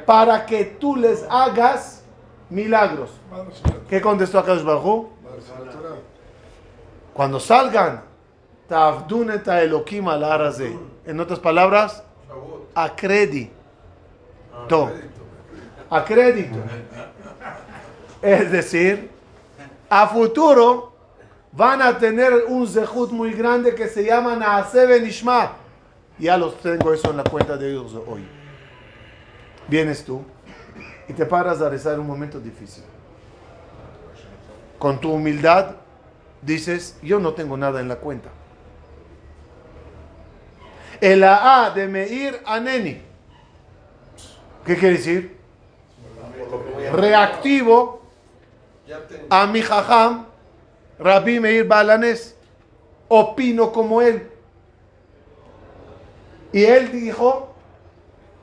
para 0.07 0.47
que 0.47 0.65
tú 0.65 0.97
les 0.97 1.25
hagas 1.29 2.03
milagros? 2.51 3.11
¿Qué 3.89 4.01
contestó 4.01 4.39
Akadosh 4.39 4.63
Baruj 4.65 5.07
Cuando 7.15 7.41
salgan. 7.41 8.03
En 11.07 11.19
otras 11.21 11.39
palabras, 11.41 12.03
a 12.75 12.95
crédito. 12.95 13.53
A 15.91 16.05
crédito. 16.05 16.59
Es 18.21 18.51
decir, 18.53 19.11
a 19.89 20.07
futuro 20.09 20.93
van 21.53 21.81
a 21.81 21.97
tener 21.99 22.45
un 22.49 22.67
zehut 22.69 23.11
muy 23.11 23.33
grande 23.33 23.75
que 23.75 23.89
se 23.89 24.05
llama 24.05 24.37
Naaseh 24.37 24.87
Benishma. 24.87 25.53
Ya 26.19 26.37
los 26.37 26.59
tengo 26.61 26.93
eso 26.93 27.11
en 27.11 27.19
la 27.19 27.25
cuenta 27.25 27.57
de 27.57 27.71
ellos 27.71 27.95
hoy. 28.07 28.27
Vienes 29.69 30.05
tú 30.05 30.23
y 31.09 31.13
te 31.13 31.25
paras 31.27 31.61
a 31.61 31.69
rezar 31.69 31.99
un 32.01 32.07
momento 32.07 32.41
difícil. 32.41 32.83
Con 34.79 35.01
tu 35.01 35.13
humildad 35.13 35.77
dices, 36.43 36.99
yo 37.03 37.19
no 37.19 37.35
tengo 37.35 37.57
nada 37.57 37.81
en 37.81 37.89
la 37.89 37.97
cuenta. 37.97 38.31
El 41.01 41.23
A 41.23 41.71
de 41.75 41.87
Meir 41.87 42.41
Aneni. 42.45 43.03
¿Qué 44.65 44.77
quiere 44.77 44.97
decir? 44.97 45.39
Reactivo 46.93 48.03
a 49.31 49.47
mi 49.47 49.63
jajam, 49.63 50.27
Rabbi 50.99 51.41
Meir 51.41 51.65
Balanes. 51.67 52.35
Opino 53.09 53.73
como 53.73 54.03
él. 54.03 54.29
Y 56.53 56.65
él 56.65 56.91
dijo, 56.93 57.55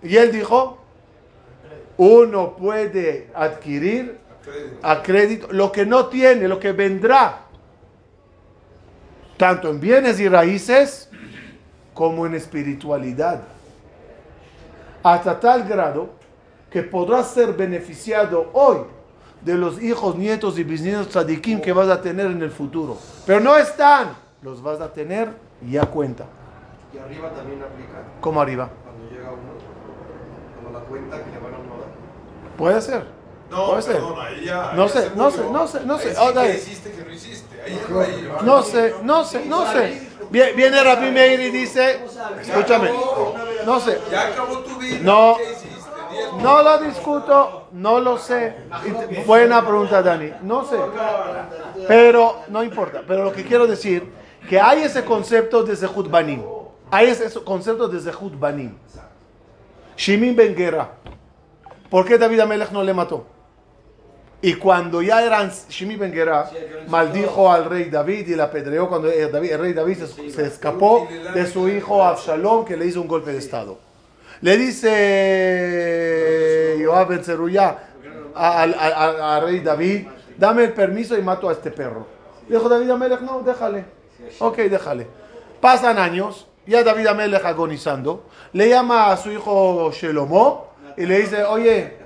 y 0.04 0.18
él 0.18 0.32
dijo, 0.32 0.78
uno 1.98 2.56
puede 2.56 3.30
adquirir 3.34 4.18
a 4.82 5.02
crédito 5.02 5.48
lo 5.52 5.72
que 5.72 5.86
no 5.86 6.08
tiene, 6.08 6.48
lo 6.48 6.60
que 6.60 6.72
vendrá, 6.72 7.42
tanto 9.38 9.70
en 9.70 9.80
bienes 9.80 10.20
y 10.20 10.30
raíces 10.30 11.10
como 11.94 12.26
en 12.26 12.36
espiritualidad. 12.36 13.42
Hasta 15.02 15.40
tal 15.40 15.68
grado 15.68 16.10
que 16.70 16.84
podrás 16.84 17.32
ser 17.32 17.54
beneficiado 17.54 18.50
hoy 18.54 18.80
de 19.42 19.56
los 19.56 19.82
hijos, 19.82 20.16
nietos 20.16 20.58
y 20.58 20.64
bisnietos 20.64 21.10
tzadikim 21.10 21.62
que 21.62 21.72
vas 21.72 21.88
a 21.90 22.02
tener 22.02 22.28
en 22.28 22.42
el 22.42 22.52
futuro. 22.52 22.98
Pero 23.26 23.40
no 23.40 23.56
están, 23.58 24.16
los 24.42 24.62
vas 24.62 24.82
a 24.82 24.92
tener 24.92 25.30
y 25.66 25.72
ya 25.72 25.86
cuenta. 25.86 26.26
Y 26.96 26.98
arriba 26.98 27.30
también 27.32 27.62
aplica 27.62 27.94
Como 28.22 28.42
arriba. 28.42 28.70
cuando 28.84 29.10
llega 29.12 29.30
uno, 29.32 29.52
cuando 30.62 30.80
la 30.80 30.86
cuenta 30.86 31.18
que 31.24 31.32
le 31.32 31.38
van 31.40 31.54
a 31.54 31.58
uno 31.58 31.74
dar. 31.82 32.58
Puede 32.58 32.82
ser. 32.82 33.04
No, 33.52 33.68
Puede 33.68 33.82
ser. 33.84 33.94
perdón, 33.96 34.16
ahí 34.20 34.46
ya. 34.46 34.72
No 34.76 34.88
sé, 34.88 35.12
no 35.16 35.24
murió. 35.30 35.32
sé, 35.32 35.52
no 35.52 35.68
sé, 35.68 35.86
no 35.86 35.98
sé. 36.00 36.10
Ahí 36.10 36.16
sí 36.26 36.34
que 36.34 36.56
hiciste 36.58 36.92
que 36.92 37.04
no 37.06 37.12
hiciste. 37.12 37.62
Ahí 37.62 37.82
no 37.90 38.00
hay- 38.00 38.28
No 38.44 38.62
sé, 38.64 38.96
no 39.04 39.24
sé, 39.24 39.46
no 39.46 39.72
sé. 39.72 40.10
Vie- 40.32 40.56
Viene 40.56 40.84
Rabbi 40.84 41.12
Meir 41.12 41.40
y 41.40 41.52
dice, 41.52 42.00
escúchame, 42.42 42.90
no 43.66 43.80
sé, 43.80 44.00
Ya 44.12 44.28
acabó 44.30 44.60
tu 44.60 44.76
vida. 44.80 45.00
No. 45.04 45.36
¿Qué 45.38 45.44
hiciste? 45.52 45.66
Diez 46.12 46.34
no 46.42 46.64
lo 46.64 46.78
discuto, 46.80 47.68
no 47.74 48.00
lo 48.00 48.18
sé. 48.18 48.56
Buena 49.28 49.62
pregunta, 49.62 50.02
Dani, 50.02 50.32
no 50.42 50.66
sé. 50.66 50.78
Pero 51.88 52.38
no 52.48 52.64
importa, 52.64 53.04
pero 53.08 53.24
lo 53.26 53.32
que 53.34 53.44
quiero 53.44 53.68
decir, 53.68 54.12
que 54.50 54.60
hay 54.60 54.84
ese 54.84 55.04
concepto 55.06 55.64
de 55.64 55.76
Zehut 55.76 56.10
Banim. 56.10 56.42
Hay 56.96 57.08
ese 57.10 57.30
concepto 57.44 57.90
de 57.90 58.00
Zehut 58.00 58.40
Banim. 58.40 58.72
Shimin 59.98 60.34
Ben 60.34 60.56
Gera. 60.56 60.92
¿Por 61.90 62.06
qué 62.06 62.18
David 62.18 62.40
Amelech 62.40 62.72
no 62.72 62.82
le 62.84 62.94
mató? 62.94 63.26
Y 64.42 64.54
cuando 64.54 65.02
ya 65.02 65.22
eran 65.22 65.52
Shimi 65.70 65.98
Ben 65.98 66.14
Gera, 66.14 66.50
maldijo 66.88 67.52
al 67.52 67.66
rey 67.66 67.90
David 67.90 68.30
y 68.30 68.36
la 68.36 68.46
apedreó 68.46 68.88
cuando 68.88 69.12
el, 69.12 69.30
David- 69.30 69.52
el 69.52 69.60
rey 69.60 69.74
David 69.74 69.98
se, 70.06 70.30
se 70.32 70.46
escapó 70.46 71.06
de 71.34 71.46
su 71.48 71.68
hijo 71.68 72.02
Absalom 72.02 72.64
que 72.64 72.78
le 72.78 72.86
hizo 72.86 73.02
un 73.02 73.10
golpe 73.10 73.34
de 73.34 73.40
estado. 73.40 73.78
Le 74.40 74.56
dice 74.56 74.86
Joab 76.86 77.10
Ben 77.10 77.22
al 78.36 79.42
rey 79.44 79.60
David, 79.60 80.08
dame 80.38 80.64
el 80.64 80.72
permiso 80.72 81.18
y 81.18 81.22
mato 81.22 81.50
a 81.50 81.52
este 81.52 81.72
perro. 81.72 82.08
Dijo 82.48 82.70
David 82.70 82.90
Amelech, 82.90 83.20
no, 83.20 83.42
déjale. 83.42 83.84
Ok, 84.40 84.58
déjale. 84.60 85.08
Pasan 85.60 85.98
años, 85.98 86.48
ya 86.68 86.84
David 86.84 87.08
Amelech 87.08 87.46
agonizando, 87.46 88.26
le 88.54 88.70
llama 88.70 89.12
a 89.12 89.18
su 89.18 89.32
hijo 89.32 89.92
Shelomó 89.92 90.68
y 90.98 91.06
le 91.06 91.20
dice, 91.20 91.44
oye, 91.44 91.98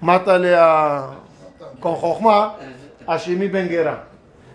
mátale 0.00 0.54
a, 0.56 1.10
con 1.78 1.94
Jochma 1.94 2.56
a 3.06 3.16
Shimi 3.16 3.48
Benguera. 3.48 4.04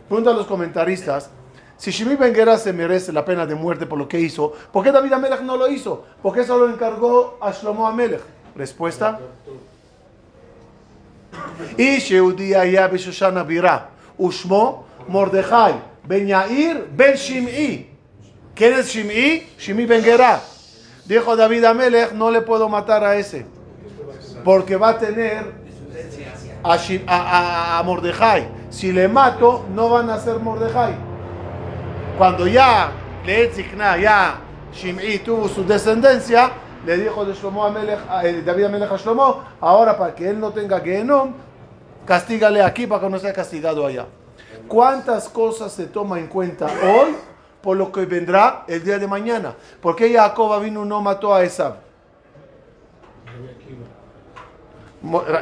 Pregunta 0.08 0.32
a 0.32 0.34
los 0.34 0.46
comentaristas, 0.46 1.30
si 1.78 1.92
Shimi 1.92 2.16
Benguera 2.16 2.58
se 2.58 2.72
merece 2.72 3.12
la 3.12 3.26
pena 3.26 3.46
de 3.46 3.56
muerte 3.56 3.86
por 3.86 3.98
lo 3.98 4.08
que 4.08 4.20
hizo, 4.20 4.54
¿por 4.72 4.84
qué 4.84 4.92
David 4.92 5.14
Amelech 5.14 5.42
no 5.42 5.58
lo 5.58 5.68
hizo? 5.68 6.06
¿Por 6.22 6.34
qué 6.34 6.44
solo 6.44 6.70
encargó 6.70 7.38
a 7.42 7.52
Shlomo 7.52 7.88
Amelech? 7.88 8.22
Respuesta. 8.56 9.20
Y 11.78 11.98
Shehudi 11.98 12.54
Ayah 12.54 12.88
Bishoshana 12.88 13.44
Bira, 13.44 13.90
Ushmo 14.18 14.86
Mordechai. 15.08 15.95
Ben 16.08 16.28
Yair 16.28 16.88
Ben 16.92 17.16
Shim'i. 17.16 17.90
¿Quién 18.54 18.74
es 18.74 18.88
Shim'i? 18.88 19.48
Shim'i 19.58 19.86
Ben 19.86 20.04
Gerá. 20.04 20.42
Dijo 21.06 21.36
David 21.36 21.66
Amelech, 21.66 22.14
no 22.14 22.32
le 22.32 22.42
puedo 22.42 22.70
matar 22.70 23.04
a 23.04 23.16
ese. 23.16 23.46
Porque 24.44 24.76
va 24.76 24.90
a 24.90 24.98
tener 24.98 25.46
a, 26.64 27.80
a, 27.80 27.84
Mordejai. 27.84 28.48
Si 28.70 28.92
le 28.92 29.08
mato, 29.08 29.66
no 29.74 29.90
van 29.90 30.10
a 30.10 30.20
ser 30.20 30.40
Mordejai. 30.40 30.96
Cuando 32.18 32.48
ya 32.48 32.92
le 33.26 33.38
Leetzikna, 33.38 33.98
ya 33.98 34.40
Shim'i 34.74 35.20
tuvo 35.20 35.48
su 35.48 35.64
descendencia, 35.64 36.52
le 36.86 36.98
dijo 36.98 37.26
de 37.26 37.34
Shlomo 37.34 37.66
Amelech, 37.66 38.00
eh, 38.24 38.42
David 38.46 38.66
Amelech 38.66 38.92
a 38.92 38.98
Shlomo, 38.98 39.44
ahora 39.60 39.98
para 39.98 40.14
que 40.14 40.30
él 40.30 40.40
no 40.40 40.52
tenga 40.52 40.80
Gehenom, 40.80 41.34
castígale 42.06 42.62
aquí 42.62 42.88
para 42.88 43.02
que 43.02 43.10
no 43.10 43.20
sea 43.20 43.34
castigado 43.34 43.86
allá. 43.86 44.06
¿Cuántas 44.68 45.30
cosas 45.30 45.72
se 45.72 45.86
toma 45.88 46.20
en 46.20 46.28
cuenta 46.28 46.66
hoy 46.66 47.16
por 47.62 47.78
lo 47.78 47.92
que 47.92 48.06
vendrá 48.06 48.64
el 48.68 48.84
día 48.84 49.00
de 49.00 49.08
mañana? 49.08 49.56
¿Por 49.82 49.96
qué 49.96 50.14
Jacob 50.14 50.62
vino 50.62 50.84
no 50.86 51.02
mató 51.02 51.34
a 51.34 51.44
Esab? 51.44 51.76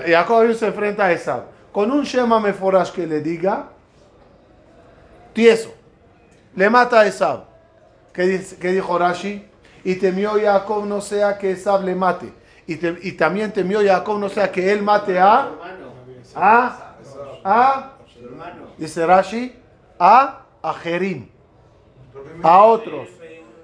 Jacob 0.06 0.54
se 0.54 0.68
enfrenta 0.68 1.06
a 1.06 1.12
Esab. 1.12 1.44
Con 1.72 1.90
un 1.92 2.04
Shema 2.04 2.40
Meforash 2.40 2.92
que 2.92 3.08
le 3.08 3.22
diga, 3.22 3.70
tieso, 5.34 5.74
le 6.56 6.70
mata 6.70 7.00
a 7.00 7.08
Esab. 7.08 7.46
¿Qué, 8.12 8.46
qué 8.60 8.72
dijo 8.72 8.98
Rashi? 8.98 9.48
Y 9.84 9.96
temió 9.96 10.34
Jacob 10.42 10.86
no 10.86 11.02
sea 11.02 11.38
que 11.38 11.52
Esab 11.52 11.84
le 11.84 11.96
mate. 11.96 12.32
Y, 12.68 12.76
te- 12.76 12.98
y 13.02 13.14
también 13.14 13.52
temió 13.52 13.82
Jacob 13.84 14.20
no 14.20 14.30
sea 14.30 14.52
que 14.52 14.72
él 14.72 14.82
mate 14.84 15.20
a... 15.20 15.50
A... 16.36 16.96
A... 17.44 17.93
Dice 18.78 19.06
Rashi, 19.06 19.56
a 20.00 20.46
Ajerim, 20.62 21.30
a 22.42 22.64
otros. 22.64 23.10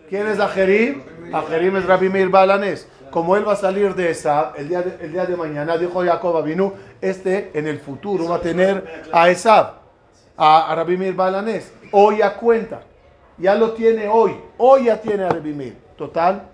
¿Quién 0.09 0.27
es 0.27 0.39
Ajerim? 0.39 1.03
Ajerim 1.33 1.77
es 1.77 1.85
Rabbi 1.85 2.09
Meir 2.09 2.29
Balanés. 2.29 2.87
Como 3.11 3.35
él 3.35 3.47
va 3.47 3.53
a 3.53 3.55
salir 3.55 3.95
de 3.95 4.11
esa, 4.11 4.53
el 4.55 4.69
día 4.69 4.81
de, 4.81 5.03
el 5.03 5.11
día 5.11 5.25
de 5.25 5.35
mañana, 5.35 5.77
dijo 5.77 6.03
Jacob 6.03 6.37
Avinu, 6.37 6.73
este 7.01 7.51
en 7.53 7.67
el 7.67 7.79
futuro 7.79 8.27
va 8.27 8.35
a 8.35 8.41
tener 8.41 9.03
a 9.11 9.29
Esab, 9.29 9.73
a, 10.37 10.71
a 10.71 10.75
Rabbi 10.75 11.11
Balanés. 11.11 11.73
Hoy 11.91 12.17
ya 12.17 12.35
cuenta, 12.35 12.81
ya 13.37 13.55
lo 13.55 13.71
tiene 13.71 14.07
hoy, 14.07 14.35
hoy 14.57 14.85
ya 14.85 15.01
tiene 15.01 15.23
a 15.23 15.29
Rabbi. 15.29 15.75
Total, 15.97 16.49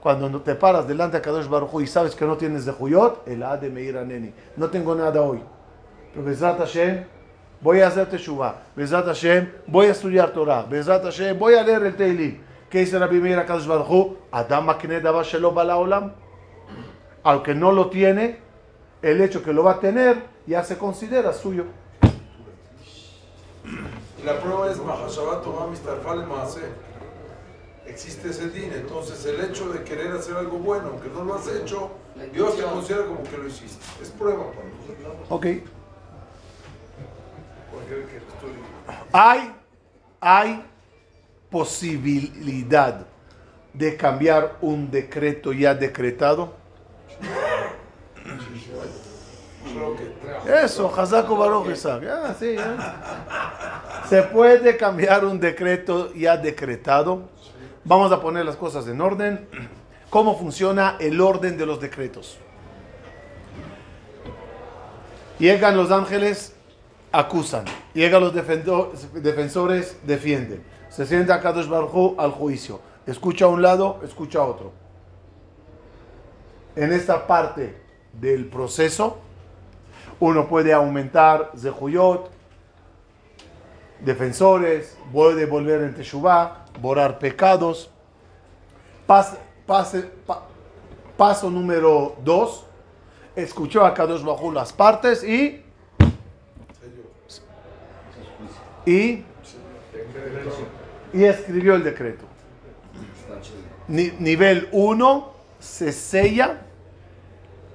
cuando 0.00 0.40
te 0.40 0.54
paras 0.54 0.86
delante 0.86 1.16
de 1.16 1.22
Kadosh 1.22 1.48
Baruj 1.48 1.82
y 1.82 1.86
sabes 1.88 2.14
que 2.14 2.24
no 2.24 2.36
tienes 2.36 2.64
de 2.64 2.70
Juyot, 2.70 3.26
el 3.26 3.42
A 3.42 3.56
de 3.56 3.68
Meir 3.68 3.98
Aneni. 3.98 4.32
No 4.56 4.70
tengo 4.70 4.94
nada 4.94 5.20
hoy. 5.20 5.42
Pero 6.14 6.56
Hashem, 6.58 7.04
voy 7.60 7.80
a 7.80 7.88
hacer 7.88 8.08
Teshuvah. 8.08 8.62
Bezrat 8.74 9.06
Hashem, 9.06 9.50
voy 9.66 9.86
a 9.86 9.92
estudiar 9.92 10.32
Torah. 10.32 10.62
Bezrat 10.62 11.02
Hashem, 11.02 11.38
voy 11.38 11.54
a 11.54 11.62
leer 11.62 11.82
el 11.84 11.96
Teilim. 11.96 12.40
¿Qué 12.70 12.80
dice 12.80 12.98
Rabbi 12.98 13.20
Meir 13.20 13.38
Akadosh 13.38 13.66
Baruj 13.66 13.90
Hu? 13.90 14.16
Adam 14.32 14.66
makne 14.66 15.00
bala 15.00 15.76
olam. 15.76 16.12
Aunque 17.22 17.54
no 17.54 17.72
lo 17.72 17.90
tiene, 17.90 18.38
el 19.02 19.20
hecho 19.20 19.42
que 19.42 19.52
lo 19.52 19.64
va 19.64 19.72
a 19.72 19.80
tener 19.80 20.22
ya 20.46 20.64
se 20.64 20.76
considera 20.76 21.32
suyo. 21.32 21.64
Y 23.64 24.24
la 24.24 24.40
prueba 24.40 24.70
es. 24.70 24.80
Existe 27.86 28.30
ese 28.30 28.50
din, 28.50 28.72
entonces 28.72 29.24
el 29.26 29.40
hecho 29.40 29.68
de 29.68 29.84
querer 29.84 30.10
hacer 30.12 30.36
algo 30.36 30.58
bueno, 30.58 30.88
aunque 30.88 31.08
no 31.08 31.22
lo 31.22 31.36
has 31.36 31.46
hecho, 31.48 31.90
Dios 32.32 32.56
te 32.56 32.64
considera 32.64 33.06
como 33.06 33.22
que 33.22 33.38
lo 33.38 33.46
hiciste. 33.46 33.84
Es 34.02 34.10
prueba 34.10 34.50
para 34.50 34.68
nosotros. 34.68 35.26
Ok. 35.30 35.46
Hay, 39.12 39.52
hay 40.20 40.64
posibilidad 41.50 43.06
de 43.72 43.96
cambiar 43.96 44.56
un 44.60 44.90
decreto 44.90 45.52
ya 45.52 45.74
decretado. 45.74 46.54
Eso, 50.46 50.92
Hazako 50.94 51.36
Baruch. 51.36 51.68
Ah, 51.86 52.34
sí, 52.38 52.54
ya. 52.54 54.02
Se 54.08 54.22
puede 54.22 54.76
cambiar 54.76 55.24
un 55.24 55.38
decreto 55.38 56.12
ya 56.14 56.36
decretado. 56.36 57.28
Vamos 57.84 58.10
a 58.12 58.20
poner 58.20 58.44
las 58.44 58.56
cosas 58.56 58.86
en 58.88 59.00
orden. 59.00 59.48
¿Cómo 60.10 60.38
funciona 60.38 60.96
el 60.98 61.20
orden 61.20 61.58
de 61.58 61.66
los 61.66 61.80
decretos? 61.80 62.38
Llegan 65.38 65.76
los 65.76 65.90
ángeles, 65.90 66.55
acusan. 67.18 67.64
Llegan 67.94 68.20
los 68.20 68.34
defensores, 68.34 69.96
defienden. 70.04 70.62
Se 70.90 71.06
sienta 71.06 71.40
Kadosh 71.40 71.66
Baruj 71.66 71.94
Hu 71.94 72.14
al 72.18 72.30
juicio. 72.30 72.80
Escucha 73.06 73.46
a 73.46 73.48
un 73.48 73.62
lado, 73.62 74.00
escucha 74.04 74.40
a 74.40 74.44
otro. 74.44 74.72
En 76.74 76.92
esta 76.92 77.26
parte 77.26 77.74
del 78.12 78.46
proceso, 78.46 79.18
uno 80.20 80.46
puede 80.46 80.72
aumentar 80.74 81.52
Zehuyot, 81.56 82.30
defensores, 84.00 84.98
puede 85.10 85.46
volver 85.46 85.82
en 85.82 85.94
Teshuvah, 85.94 86.66
borrar 86.80 87.18
pecados. 87.18 87.90
Paso 91.16 91.50
número 91.50 92.16
dos, 92.22 92.66
escuchó 93.34 93.86
a 93.86 93.94
Kadosh 93.94 94.22
Bajú 94.22 94.52
las 94.52 94.72
partes 94.72 95.24
y, 95.24 95.65
y, 98.86 99.24
y 101.12 101.24
escribió 101.24 101.74
el 101.74 101.84
decreto. 101.84 102.24
Ni- 103.88 104.12
nivel 104.18 104.68
1 104.72 105.32
se 105.58 105.92
sella 105.92 106.60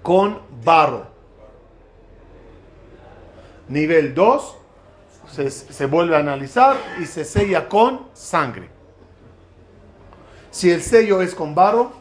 con 0.02 0.40
barro. 0.64 1.08
Nivel 3.68 4.14
2 4.14 4.58
se, 5.32 5.50
se 5.50 5.86
vuelve 5.86 6.16
a 6.16 6.20
analizar 6.20 6.76
y 7.02 7.06
se 7.06 7.24
sella 7.24 7.70
con 7.70 8.08
sangre. 8.14 8.70
Si 10.50 10.70
el 10.70 10.82
sello 10.82 11.22
es 11.22 11.34
con 11.34 11.56
barro, 11.56 11.92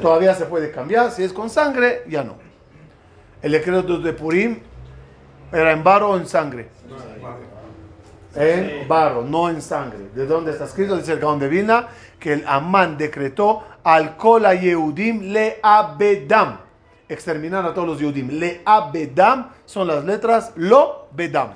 todavía 0.00 0.34
se 0.34 0.46
puede 0.46 0.70
cambiar. 0.70 1.10
Si 1.10 1.22
es 1.22 1.32
con 1.32 1.50
sangre, 1.50 2.02
ya 2.08 2.24
no. 2.24 2.36
El 3.42 3.52
decreto 3.52 3.98
de 3.98 4.12
Purim 4.14 4.60
era 5.52 5.72
en 5.72 5.84
barro 5.84 6.10
o 6.12 6.16
en 6.16 6.26
sangre. 6.26 6.68
En 8.36 8.88
barro, 8.88 9.22
no 9.22 9.48
en 9.48 9.62
sangre. 9.62 10.08
¿De 10.14 10.26
dónde 10.26 10.50
está 10.50 10.64
escrito? 10.64 10.96
Dice 10.96 11.12
el 11.12 11.20
Gaón 11.20 11.38
de 11.38 11.48
Vilna 11.48 11.88
que 12.18 12.32
el 12.32 12.44
Amán 12.46 12.96
decretó 12.98 13.62
al 13.84 14.16
Kol 14.16 14.44
Yehudim 14.44 15.32
le 15.32 15.60
abedam. 15.62 16.58
Exterminar 17.08 17.64
a 17.66 17.74
todos 17.74 17.86
los 17.86 18.00
Yehudim. 18.00 18.30
Le 18.40 18.62
abedam 18.64 19.50
son 19.66 19.86
las 19.86 20.04
letras 20.04 20.52
lo 20.56 21.06
bedam. 21.12 21.50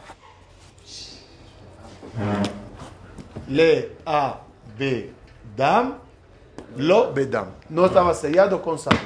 Le 3.49 3.97
abedam, 4.05 5.95
lo 6.77 7.13
bedam. 7.13 7.47
No 7.71 7.87
estaba 7.87 8.15
sellado 8.15 8.61
con 8.63 8.79
sangre. 8.79 9.01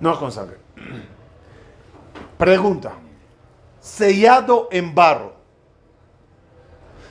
No 0.00 0.18
con 0.18 0.32
sangre. 0.32 0.58
Pregunta. 2.38 2.92
Sellado 3.80 4.68
en 4.70 4.94
barro. 4.94 5.35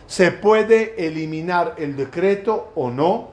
¿Se 0.07 0.31
puede 0.31 1.05
eliminar 1.05 1.75
el 1.77 1.95
decreto 1.95 2.71
o 2.75 2.89
no? 2.89 3.29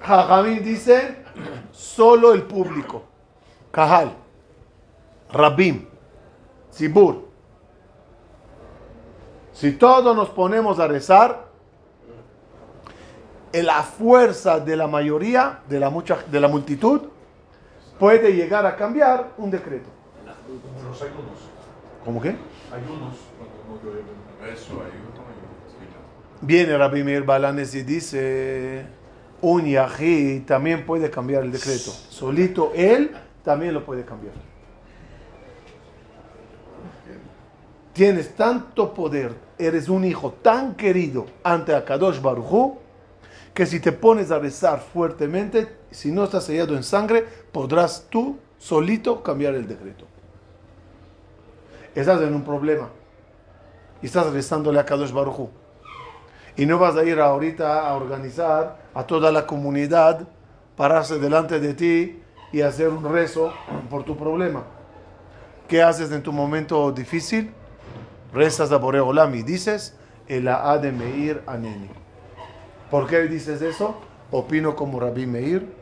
Jajamín 0.00 0.62
dice 0.62 1.16
solo 1.72 2.32
el 2.32 2.42
público. 2.42 3.02
Kahal, 3.70 4.12
Rabim, 5.32 5.86
Sibur. 6.70 7.24
Si 9.52 9.72
todos 9.72 10.14
nos 10.14 10.28
ponemos 10.30 10.78
a 10.78 10.86
rezar, 10.86 11.44
la 13.52 13.82
fuerza 13.82 14.58
de 14.58 14.76
la 14.76 14.86
mayoría, 14.86 15.60
de 15.68 15.78
la, 15.78 15.90
mucha, 15.90 16.18
de 16.30 16.40
la 16.40 16.48
multitud, 16.48 17.02
puede 17.98 18.32
llegar 18.32 18.66
a 18.66 18.76
cambiar 18.76 19.30
un 19.38 19.50
decreto. 19.50 19.88
¿Cómo 22.04 22.20
qué? 22.20 22.36
Ayunos. 22.70 23.14
Eso, 24.52 24.72
ayuno 24.74 25.14
Viene 26.42 26.76
Rabbi 26.76 27.02
Meir 27.02 27.22
Balanes 27.22 27.74
y 27.74 27.82
dice, 27.82 28.84
un 29.40 29.64
yají 29.64 30.40
también 30.40 30.84
puede 30.84 31.10
cambiar 31.10 31.44
el 31.44 31.52
decreto. 31.52 31.90
Solito 31.90 32.72
él 32.74 33.10
también 33.42 33.72
lo 33.72 33.84
puede 33.84 34.04
cambiar. 34.04 34.34
Tienes 37.94 38.34
tanto 38.34 38.92
poder, 38.92 39.32
eres 39.56 39.88
un 39.88 40.04
hijo 40.04 40.32
tan 40.42 40.74
querido 40.74 41.26
ante 41.42 41.74
Akadosh 41.74 42.20
Baruj 42.20 42.78
que 43.54 43.66
si 43.66 43.78
te 43.78 43.92
pones 43.92 44.32
a 44.32 44.40
rezar 44.40 44.80
fuertemente, 44.80 45.68
si 45.92 46.10
no 46.10 46.24
estás 46.24 46.44
sellado 46.44 46.76
en 46.76 46.82
sangre, 46.82 47.24
podrás 47.52 48.08
tú 48.10 48.36
solito 48.58 49.22
cambiar 49.22 49.54
el 49.54 49.68
decreto. 49.68 50.06
Estás 51.94 52.20
en 52.22 52.34
un 52.34 52.42
problema 52.42 52.88
y 54.02 54.06
estás 54.06 54.32
rezándole 54.32 54.80
a 54.80 54.84
Kadosh 54.84 55.12
Baruj 55.12 55.48
Y 56.56 56.66
no 56.66 56.78
vas 56.78 56.96
a 56.96 57.04
ir 57.04 57.20
ahorita 57.20 57.88
a 57.88 57.94
organizar 57.94 58.78
a 58.92 59.04
toda 59.04 59.30
la 59.30 59.46
comunidad, 59.46 60.26
pararse 60.76 61.20
delante 61.20 61.60
de 61.60 61.74
ti 61.74 62.20
y 62.52 62.62
hacer 62.62 62.88
un 62.88 63.04
rezo 63.04 63.52
por 63.90 64.02
tu 64.02 64.16
problema. 64.16 64.64
¿Qué 65.68 65.82
haces 65.82 66.10
en 66.10 66.22
tu 66.22 66.32
momento 66.32 66.90
difícil? 66.90 67.52
Rezas 68.32 68.72
a 68.72 68.78
Boreolam 68.78 69.32
y 69.36 69.42
dices, 69.42 69.96
el 70.26 70.48
A 70.48 70.76
de 70.78 70.90
Meir 70.90 71.42
Aneni. 71.46 71.90
¿Por 72.90 73.06
qué 73.06 73.22
dices 73.22 73.62
eso? 73.62 73.94
Opino 74.32 74.74
como 74.74 74.98
Rabbi 74.98 75.26
Meir, 75.26 75.72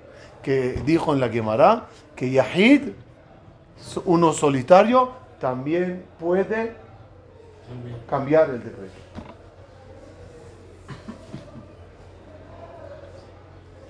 que 0.42 0.82
dijo 0.84 1.14
en 1.14 1.20
la 1.20 1.30
Gemara 1.30 1.86
que 2.14 2.30
Yahid, 2.30 2.90
uno 4.04 4.32
solitario, 4.32 5.21
también 5.42 6.06
puede 6.20 6.72
cambiar 8.08 8.48
el 8.50 8.62
decreto. 8.62 8.92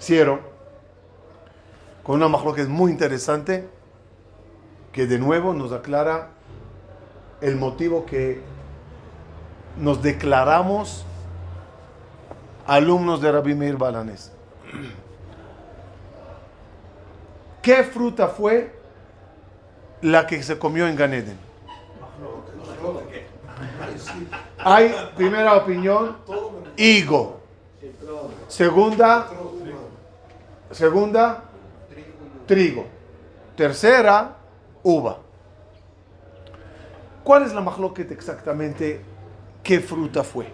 Cierro 0.00 0.40
con 2.02 2.16
una 2.16 2.28
majlo 2.28 2.54
que 2.54 2.62
es 2.62 2.68
muy 2.68 2.90
interesante, 2.90 3.68
que 4.92 5.06
de 5.06 5.18
nuevo 5.18 5.52
nos 5.52 5.72
aclara 5.72 6.30
el 7.42 7.56
motivo 7.56 8.06
que 8.06 8.40
nos 9.76 10.02
declaramos 10.02 11.04
alumnos 12.66 13.20
de 13.20 13.30
Rabbi 13.30 13.54
Meir 13.54 13.76
Balanes. 13.76 14.32
¿Qué 17.60 17.84
fruta 17.84 18.28
fue 18.28 18.81
la 20.02 20.26
que 20.26 20.42
se 20.42 20.58
comió 20.58 20.86
en 20.86 20.96
Ganeden? 20.96 21.38
Hay, 24.58 24.94
primera 25.16 25.56
opinión, 25.56 26.16
higo. 26.76 27.40
Segunda, 28.48 29.28
segunda, 30.70 31.44
trigo. 32.46 32.86
Tercera, 33.56 34.36
uva. 34.82 35.18
¿Cuál 37.24 37.44
es 37.44 37.54
la 37.54 37.60
mahloket 37.60 38.10
exactamente? 38.10 39.00
¿Qué 39.62 39.80
fruta 39.80 40.24
fue? 40.24 40.46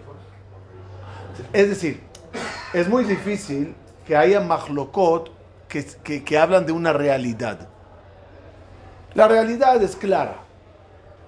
Es 1.51 1.69
decir, 1.69 2.01
es 2.73 2.87
muy 2.87 3.03
difícil 3.03 3.73
que 4.05 4.15
haya 4.15 4.39
mahlokot 4.39 5.31
que, 5.67 5.85
que, 6.03 6.23
que 6.23 6.37
hablan 6.37 6.65
de 6.65 6.71
una 6.71 6.93
realidad. 6.93 7.67
La 9.15 9.27
realidad 9.27 9.81
es 9.81 9.95
clara, 9.95 10.35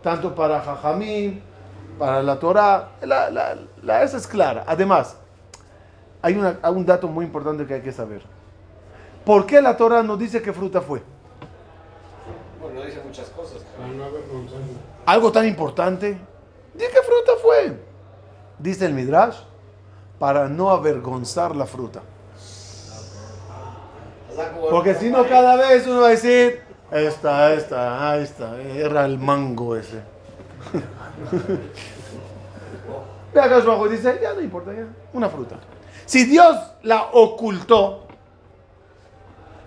tanto 0.03 0.35
para 0.35 0.61
Jajamín, 0.61 1.43
para 1.97 2.21
la 2.21 2.39
Torah, 2.39 2.91
la, 3.01 3.29
la, 3.29 3.57
la, 3.81 4.03
esa 4.03 4.17
es 4.17 4.27
clara. 4.27 4.63
Además, 4.67 5.17
hay 6.21 6.35
una, 6.35 6.57
un 6.69 6.85
dato 6.85 7.07
muy 7.07 7.25
importante 7.25 7.65
que 7.65 7.75
hay 7.75 7.81
que 7.81 7.91
saber. 7.91 8.21
¿Por 9.25 9.45
qué 9.45 9.61
la 9.61 9.75
Torah 9.77 10.03
no 10.03 10.17
dice 10.17 10.41
qué 10.41 10.53
fruta 10.53 10.81
fue? 10.81 11.01
Bueno, 12.59 12.79
no 12.79 12.85
dice 12.85 13.01
muchas 13.05 13.29
cosas. 13.29 13.61
Algo 15.05 15.31
tan 15.31 15.47
importante. 15.47 16.17
¿De 16.73 16.87
qué 16.87 17.01
fruta 17.01 17.31
fue? 17.41 17.79
Dice 18.57 18.85
el 18.85 18.93
Midrash, 18.93 19.37
para 20.19 20.47
no 20.47 20.69
avergonzar 20.69 21.55
la 21.55 21.65
fruta. 21.65 22.01
Porque 24.69 24.95
si 24.95 25.09
no, 25.09 25.27
cada 25.27 25.55
vez 25.55 25.85
uno 25.87 26.01
va 26.01 26.07
a 26.07 26.11
decir, 26.11 26.61
esta, 26.91 27.53
esta, 27.53 28.09
ah, 28.09 28.17
esta, 28.17 28.61
era 28.61 29.05
el 29.05 29.17
mango 29.17 29.75
ese. 29.75 30.01
Ve 33.33 33.39
acá 33.39 33.55
abajo 33.57 33.87
y 33.87 33.91
dice, 33.91 34.19
ya 34.21 34.33
no 34.33 34.41
importa, 34.41 34.73
ya, 34.73 34.85
una 35.13 35.29
fruta. 35.29 35.55
Si 36.05 36.25
Dios 36.25 36.57
la 36.83 37.03
ocultó, 37.13 38.07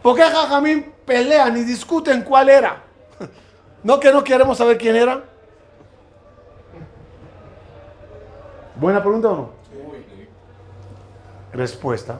¿por 0.03 0.15
qué 0.17 0.23
Jajamín 0.23 0.93
pelean 1.07 1.57
y 1.57 1.63
discuten 1.63 2.23
cuál 2.23 2.51
era? 2.51 2.83
¿No 3.83 3.99
que 3.99 4.13
no 4.13 4.23
queremos 4.23 4.59
saber 4.59 4.77
quién 4.77 4.97
era? 4.97 5.25
¿Buena 8.77 9.01
pregunta 9.01 9.29
o 9.31 9.37
no? 9.37 9.51
Respuesta 11.53 12.19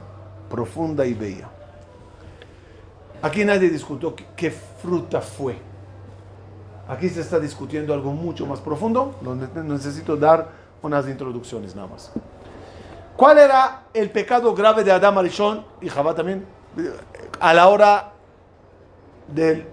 profunda 0.49 1.05
y 1.05 1.15
bella. 1.15 1.49
Aquí 3.21 3.45
nadie 3.45 3.69
discutió 3.69 4.15
qué 4.37 4.51
fruta 4.85 5.21
fue. 5.21 5.57
Aquí 6.87 7.09
se 7.09 7.23
está 7.23 7.41
discutiendo 7.41 7.95
algo 7.95 8.13
mucho 8.13 8.45
más 8.47 8.61
profundo. 8.61 9.15
Donde 9.23 9.49
necesito 9.63 10.17
dar 10.17 10.49
unas 10.83 11.09
introducciones 11.09 11.75
nada 11.75 11.89
más. 11.89 12.13
¿Cuál 13.17 13.39
era 13.39 13.85
el 13.95 14.11
pecado 14.11 14.55
grave 14.55 14.85
de 14.85 14.93
Adam 14.93 15.17
Arishon 15.19 15.65
y 15.81 15.89
Jabá 15.89 16.15
también 16.15 16.45
a 17.41 17.55
la 17.55 17.69
hora 17.69 18.13
del 19.29 19.67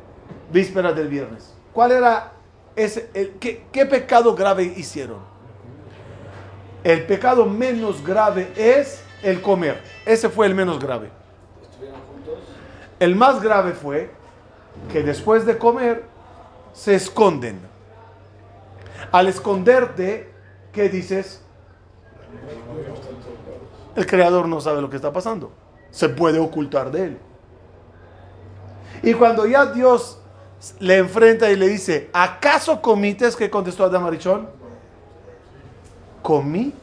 víspera 0.52 0.94
del 0.94 1.10
viernes? 1.10 1.54
¿Cuál 1.74 1.92
era 1.92 2.32
ese, 2.76 3.10
el, 3.14 3.32
qué, 3.34 3.66
qué 3.72 3.86
pecado 3.86 4.34
grave 4.36 4.64
hicieron? 4.64 5.20
El 6.84 7.06
pecado 7.06 7.46
menos 7.46 8.04
grave 8.04 8.54
es 8.56 9.04
el 9.22 9.42
comer. 9.42 9.82
Ese 10.06 10.30
fue 10.30 10.46
el 10.46 10.56
menos 10.56 10.80
grave. 10.80 11.10
El 13.00 13.16
más 13.16 13.42
grave 13.42 13.72
fue 13.74 14.21
que 14.92 15.04
después 15.04 15.46
de 15.46 15.58
comer 15.58 16.04
se 16.74 16.96
esconden. 16.96 17.60
Al 19.12 19.28
esconderte, 19.28 20.30
¿qué 20.72 20.90
dices? 20.90 21.42
El 23.96 24.06
creador 24.06 24.48
no 24.48 24.62
sabe 24.62 24.82
lo 24.82 24.90
que 24.90 24.96
está 24.96 25.12
pasando. 25.12 25.52
Se 25.90 26.08
puede 26.10 26.40
ocultar 26.40 26.92
de 26.92 27.06
él. 27.06 27.18
Y 29.04 29.14
cuando 29.14 29.46
ya 29.46 29.66
Dios 29.66 30.20
le 30.80 30.98
enfrenta 30.98 31.50
y 31.50 31.56
le 31.56 31.68
dice, 31.68 32.10
¿acaso 32.14 32.82
comites? 32.82 33.36
que 33.36 33.50
contestó 33.50 33.84
Adam 33.84 34.06
Arichón? 34.06 34.48
Comí 36.22 36.74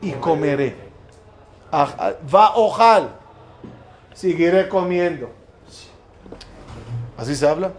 y 0.00 0.12
comeré. 0.12 0.76
Va 1.72 2.54
ojal. 2.54 3.10
Seguiré 4.14 4.68
comiendo. 4.68 5.30
¿Así 7.16 7.34
se 7.36 7.48
habla? 7.48 7.72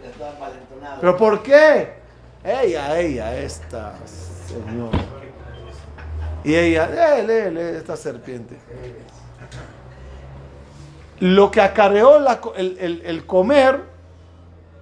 ¿Pero 1.00 1.18
por 1.18 1.44
qué? 1.44 1.94
Ella, 2.44 3.00
ella, 3.00 3.38
esta 3.38 3.96
señora. 4.48 5.00
Y 6.44 6.56
ella, 6.56 7.18
él, 7.18 7.30
él, 7.30 7.58
esta 7.58 7.98
serpiente. 7.98 8.56
Lo 11.20 11.50
que 11.50 11.60
acarreó 11.60 12.20
la, 12.20 12.40
el, 12.56 12.78
el, 12.80 13.02
el, 13.04 13.26
comer 13.26 13.82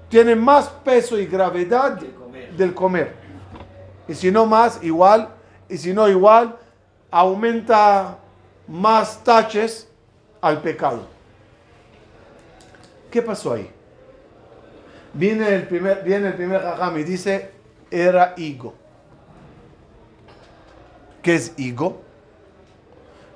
tiene 0.09 0.35
más 0.35 0.67
peso 0.67 1.17
y 1.17 1.25
gravedad 1.25 1.99
del 2.57 2.73
comer. 2.73 3.15
Y 4.07 4.13
si 4.13 4.29
no 4.29 4.45
más, 4.45 4.83
igual. 4.83 5.29
Y 5.69 5.77
si 5.77 5.93
no 5.93 6.09
igual, 6.09 6.57
aumenta 7.09 8.17
más 8.67 9.23
taches 9.23 9.87
al 10.41 10.61
pecado. 10.61 11.07
¿Qué 13.09 13.21
pasó 13.21 13.53
ahí? 13.53 13.71
Viene 15.13 15.47
el 15.53 15.67
primer, 15.67 16.03
viene 16.03 16.29
el 16.29 16.33
primer 16.33 16.61
jajam 16.61 16.97
y 16.97 17.03
dice, 17.03 17.51
era 17.91 18.33
higo. 18.35 18.73
¿Qué 21.21 21.35
es 21.35 21.53
higo? 21.57 22.01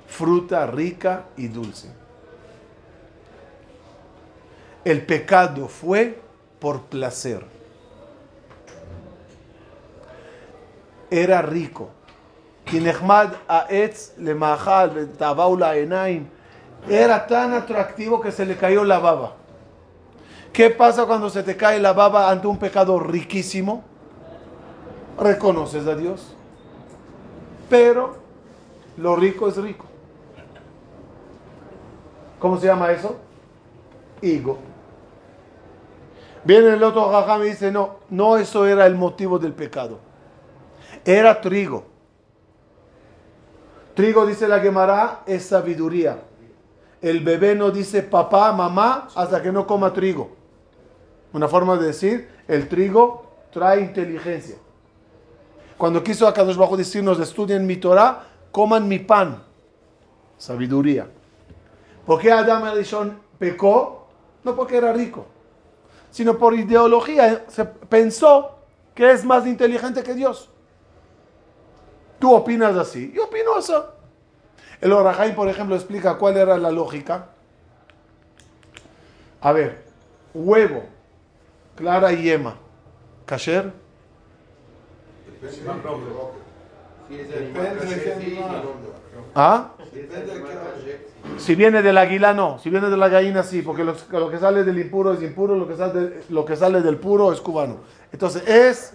Fruta 0.08 0.66
rica 0.66 1.26
y 1.36 1.48
dulce. 1.48 1.88
El 4.84 5.06
pecado 5.06 5.68
fue 5.68 6.18
por 6.58 6.82
placer. 6.82 7.44
Era 11.10 11.40
rico. 11.42 11.90
Era 16.88 17.26
tan 17.26 17.54
atractivo 17.54 18.20
que 18.20 18.32
se 18.32 18.44
le 18.44 18.56
cayó 18.56 18.84
la 18.84 18.98
baba. 18.98 19.36
¿Qué 20.52 20.70
pasa 20.70 21.06
cuando 21.06 21.30
se 21.30 21.42
te 21.42 21.56
cae 21.56 21.78
la 21.78 21.92
baba 21.92 22.30
ante 22.30 22.46
un 22.46 22.58
pecado 22.58 22.98
riquísimo? 22.98 23.84
Reconoces 25.18 25.86
a 25.86 25.94
Dios. 25.94 26.34
Pero 27.68 28.16
lo 28.96 29.16
rico 29.16 29.48
es 29.48 29.56
rico. 29.56 29.84
¿Cómo 32.38 32.58
se 32.58 32.66
llama 32.66 32.90
eso? 32.92 33.16
Higo. 34.22 34.58
Viene 36.44 36.68
el 36.70 36.82
otro 36.82 37.10
jajam 37.10 37.42
y 37.42 37.46
dice, 37.50 37.70
no, 37.70 37.96
no 38.10 38.36
eso 38.36 38.66
era 38.66 38.86
el 38.86 38.94
motivo 38.94 39.38
del 39.38 39.52
pecado. 39.52 39.98
Era 41.04 41.40
trigo. 41.40 41.84
Trigo, 43.94 44.24
dice 44.24 44.46
la 44.46 44.60
Gemara, 44.60 45.22
es 45.26 45.46
sabiduría. 45.46 46.22
El 47.02 47.20
bebé 47.20 47.54
no 47.54 47.70
dice 47.70 48.02
papá, 48.02 48.52
mamá, 48.52 49.08
hasta 49.14 49.42
que 49.42 49.52
no 49.52 49.66
coma 49.66 49.92
trigo. 49.92 50.37
Una 51.32 51.48
forma 51.48 51.76
de 51.76 51.86
decir, 51.88 52.28
el 52.46 52.68
trigo 52.68 53.26
trae 53.52 53.80
inteligencia. 53.80 54.56
Cuando 55.76 56.02
quiso 56.02 56.26
Akadosh 56.26 56.56
Bajo 56.56 56.76
decirnos, 56.76 57.20
estudien 57.20 57.66
mi 57.66 57.76
Torah, 57.76 58.24
coman 58.50 58.88
mi 58.88 58.98
pan. 58.98 59.42
Sabiduría. 60.36 61.06
¿Por 62.06 62.20
qué 62.20 62.32
Adam 62.32 62.64
Arishon 62.64 63.20
pecó? 63.38 64.08
No 64.44 64.56
porque 64.56 64.76
era 64.76 64.92
rico, 64.92 65.26
sino 66.10 66.38
por 66.38 66.54
ideología. 66.54 67.44
Se 67.48 67.64
pensó 67.64 68.58
que 68.94 69.10
es 69.10 69.24
más 69.24 69.46
inteligente 69.46 70.02
que 70.02 70.14
Dios. 70.14 70.48
Tú 72.18 72.34
opinas 72.34 72.76
así, 72.76 73.12
yo 73.14 73.24
opino 73.24 73.58
eso. 73.58 73.92
El 74.80 74.92
Orahaim, 74.92 75.34
por 75.34 75.48
ejemplo, 75.48 75.76
explica 75.76 76.18
cuál 76.18 76.36
era 76.36 76.56
la 76.56 76.70
lógica. 76.70 77.26
A 79.40 79.52
ver, 79.52 79.84
huevo, 80.34 80.84
clara 81.78 82.12
y 82.12 82.24
yema, 82.24 82.56
¿kasher? 83.24 83.72
¿Ah? 89.34 89.70
Si 91.38 91.54
viene 91.54 91.80
del 91.82 91.96
águila, 91.96 92.34
no. 92.34 92.58
Si 92.58 92.68
viene 92.68 92.90
de 92.90 92.96
la 92.96 93.08
gallina, 93.08 93.44
sí. 93.44 93.62
Porque 93.62 93.84
lo, 93.84 94.30
que 94.30 94.38
sale 94.38 94.64
del 94.64 94.78
impuro 94.78 95.12
es 95.12 95.22
impuro, 95.22 95.54
lo 95.54 95.68
que, 95.68 95.76
sale, 95.76 96.22
lo 96.30 96.44
que 96.44 96.56
sale 96.56 96.82
del 96.82 96.96
puro 96.96 97.32
es 97.32 97.40
cubano. 97.40 97.78
Entonces, 98.12 98.42
es 98.48 98.94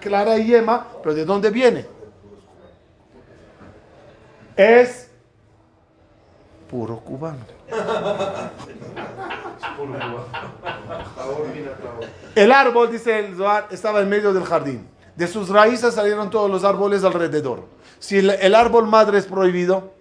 clara 0.00 0.36
y 0.36 0.46
yema, 0.48 0.86
pero 1.02 1.14
¿de 1.14 1.24
dónde 1.24 1.50
viene? 1.50 1.86
Es 4.54 5.10
puro 6.68 6.98
cubano. 6.98 7.57
El 12.34 12.52
árbol, 12.52 12.90
dice 12.90 13.18
el 13.18 13.36
Zohar, 13.36 13.68
estaba 13.70 14.00
en 14.00 14.08
medio 14.08 14.32
del 14.32 14.44
jardín. 14.44 14.88
De 15.16 15.26
sus 15.26 15.48
raíces 15.48 15.94
salieron 15.94 16.30
todos 16.30 16.50
los 16.50 16.64
árboles 16.64 17.02
alrededor. 17.04 17.64
Si 17.98 18.18
el, 18.18 18.54
árbol 18.54 18.86
madre 18.86 19.18
es 19.18 19.26
prohibido, 19.26 19.92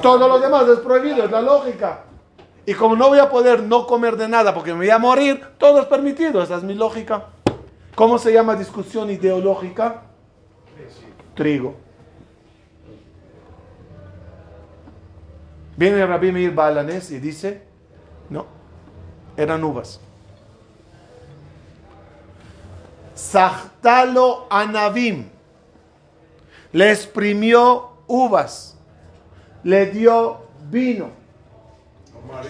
todo 0.00 0.28
lo, 0.28 0.38
demás. 0.38 0.66
es 0.68 0.78
prohibido, 0.78 1.24
es 1.24 1.30
la 1.30 1.42
lógica. 1.42 2.04
Y 2.64 2.74
como 2.74 2.96
no 2.96 3.08
voy 3.08 3.18
a 3.18 3.28
poder 3.28 3.62
no 3.62 3.86
comer 3.86 4.16
de 4.16 4.28
nada 4.28 4.54
porque 4.54 4.72
me 4.72 4.78
voy 4.78 4.90
a 4.90 4.98
morir, 4.98 5.44
todo 5.58 5.80
es 5.80 5.86
permitido. 5.86 6.42
Esa 6.42 6.56
es 6.56 6.62
mi 6.62 6.74
lógica. 6.74 7.26
¿Cómo 7.94 8.18
se 8.18 8.32
llama 8.32 8.54
discusión 8.54 9.10
ideológica? 9.10 10.02
Trigo. 11.34 11.81
Viene 15.82 16.06
Rabbi 16.06 16.30
Meir 16.30 16.54
Balanés 16.54 17.10
y 17.10 17.18
dice, 17.18 17.60
no, 18.30 18.46
eran 19.36 19.64
uvas. 19.64 19.98
Sachtalo 23.16 24.46
Anavim. 24.48 25.28
Le 26.70 26.92
exprimió 26.92 27.94
uvas. 28.06 28.78
Le 29.64 29.86
dio 29.86 30.42
vino. 30.70 31.10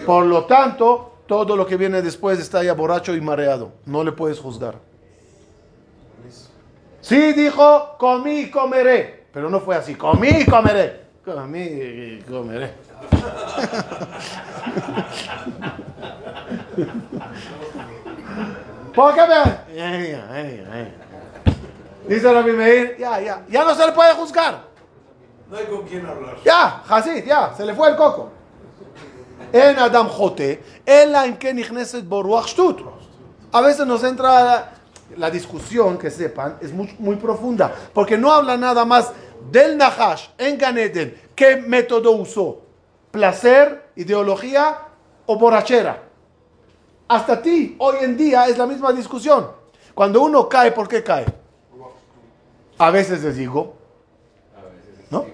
Por 0.05 0.27
lo 0.27 0.45
tanto, 0.45 1.15
todo 1.27 1.57
lo 1.57 1.67
que 1.67 1.79
viene 1.79 2.03
después 2.03 2.39
está 2.39 2.63
ya 2.63 2.75
borracho 2.75 3.17
y 3.17 3.23
mareado. 3.23 3.73
No 3.87 4.05
le 4.05 4.13
puedes 4.13 4.39
juzgar. 4.41 4.75
Sí 7.01 7.33
dijo, 7.33 7.97
comí 7.97 8.41
y 8.41 8.51
comeré. 8.51 9.25
Pero 9.33 9.49
no 9.49 9.59
fue 9.59 9.75
así. 9.75 9.95
Comí 9.95 10.29
y 10.29 10.45
comeré. 10.45 11.01
Comí 11.25 11.63
y 11.63 12.25
comeré. 12.29 12.92
¿Por 18.95 19.15
qué 19.15 19.21
me.? 19.27 20.93
Dice 22.09 22.33
Rabbi 22.33 22.53
Meir, 22.53 22.97
ya, 22.99 23.21
ya, 23.21 23.45
ya 23.49 23.65
no 23.65 23.75
se 23.75 23.87
le 23.87 23.93
puede 23.93 24.13
juzgar. 24.15 24.65
No 25.51 25.57
hay 25.57 25.67
con 25.67 25.83
quién 25.83 26.05
hablar. 26.05 26.37
Ya, 26.45 26.83
Hasid, 26.89 27.25
ya, 27.25 27.55
se 27.57 27.65
le 27.65 27.75
fue 27.75 27.91
el 27.91 27.97
coco. 27.97 28.33
En 29.53 29.79
Adam 29.79 30.09
Jote, 30.09 30.65
en 30.85 31.13
la 31.13 31.27
en 31.27 31.37
que 31.37 31.51
A 33.53 33.61
veces 33.61 33.87
nos 33.87 34.03
entra 34.05 34.73
la 35.17 35.31
discusión, 35.31 35.99
que 35.99 36.11
sepan, 36.11 36.57
es 36.61 36.73
muy, 36.73 36.95
muy 36.99 37.17
profunda, 37.17 37.73
porque 37.93 38.17
no 38.17 38.33
habla 38.33 38.57
nada 38.57 38.85
más 38.85 39.13
del 39.51 39.77
Nahash 39.77 40.29
en 40.39 40.57
Ganeden, 40.57 41.21
qué 41.35 41.57
método 41.57 42.13
usó, 42.13 42.63
placer, 43.13 43.91
ideología 43.95 44.79
o 45.27 45.39
borrachera. 45.39 46.03
Hasta 47.07 47.41
ti, 47.41 47.77
hoy 47.79 47.97
en 48.01 48.17
día, 48.17 48.49
es 48.49 48.59
la 48.59 48.67
misma 48.67 48.93
discusión. 48.93 49.49
Cuando 49.95 50.23
uno 50.23 50.49
cae, 50.49 50.73
¿por 50.73 50.89
qué 50.89 51.05
cae? 51.05 51.27
A 52.79 52.91
veces 52.91 53.23
les 53.23 53.37
digo, 53.37 53.75
¿no? 55.11 55.27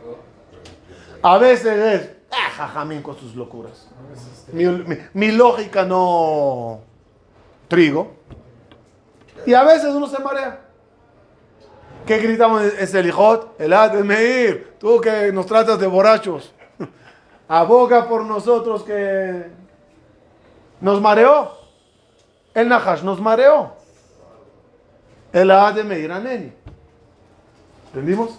A 1.23 1.39
veces 1.39 1.79
es, 2.03 2.11
ah, 2.31 2.51
jajamín 2.57 3.01
con 3.01 3.17
sus 3.17 3.35
locuras. 3.35 3.89
Mi, 4.53 5.31
lógica 5.31 5.85
no 5.85 6.81
trigo. 7.69 8.13
Y 9.47 9.55
a 9.55 9.63
veces 9.63 9.95
uno 9.95 10.09
se 10.09 10.19
marea. 10.19 10.61
¿Qué 12.07 12.19
gritamos? 12.19 12.63
Es 12.63 12.93
el 12.95 13.07
hijot, 13.07 13.61
el 13.61 14.05
Meir, 14.05 14.75
tú 14.79 15.01
que 15.01 15.31
nos 15.33 15.47
tratas 15.47 15.79
de 15.79 15.87
borrachos. 15.87 16.53
Aboga 17.49 18.07
por 18.07 18.25
nosotros 18.25 18.83
que 18.83 19.47
nos 20.81 21.01
mareó. 21.01 21.53
El 22.55 22.69
Nahash 22.69 23.03
nos 23.03 23.21
mareó. 23.21 23.73
El 25.33 25.49
de 25.49 25.85
Meir 25.85 26.13
Aneni. 26.13 26.53
¿Entendimos? 27.87 28.39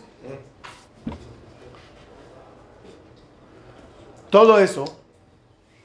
Todo 4.30 4.60
eso, 4.60 4.86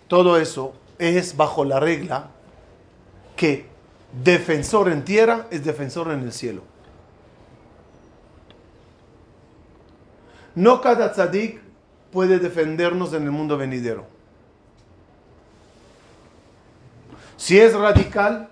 todo 0.07 0.37
eso 0.37 0.75
es 0.99 1.35
bajo 1.37 1.65
la 1.65 1.81
regla 1.81 2.29
que 3.37 3.67
defensor 4.23 4.91
en 4.91 5.05
tierra 5.05 5.47
es 5.51 5.65
defensor 5.65 6.11
en 6.13 6.21
el 6.21 6.33
cielo. 6.33 6.63
No 10.55 10.81
cada 10.81 11.11
tzadik 11.13 11.64
puede 12.15 12.39
defendernos 12.39 13.13
en 13.13 13.25
el 13.25 13.33
mundo 13.33 13.59
venidero. 13.59 14.07
Si 17.37 17.59
es 17.59 17.75
radical 17.75 18.51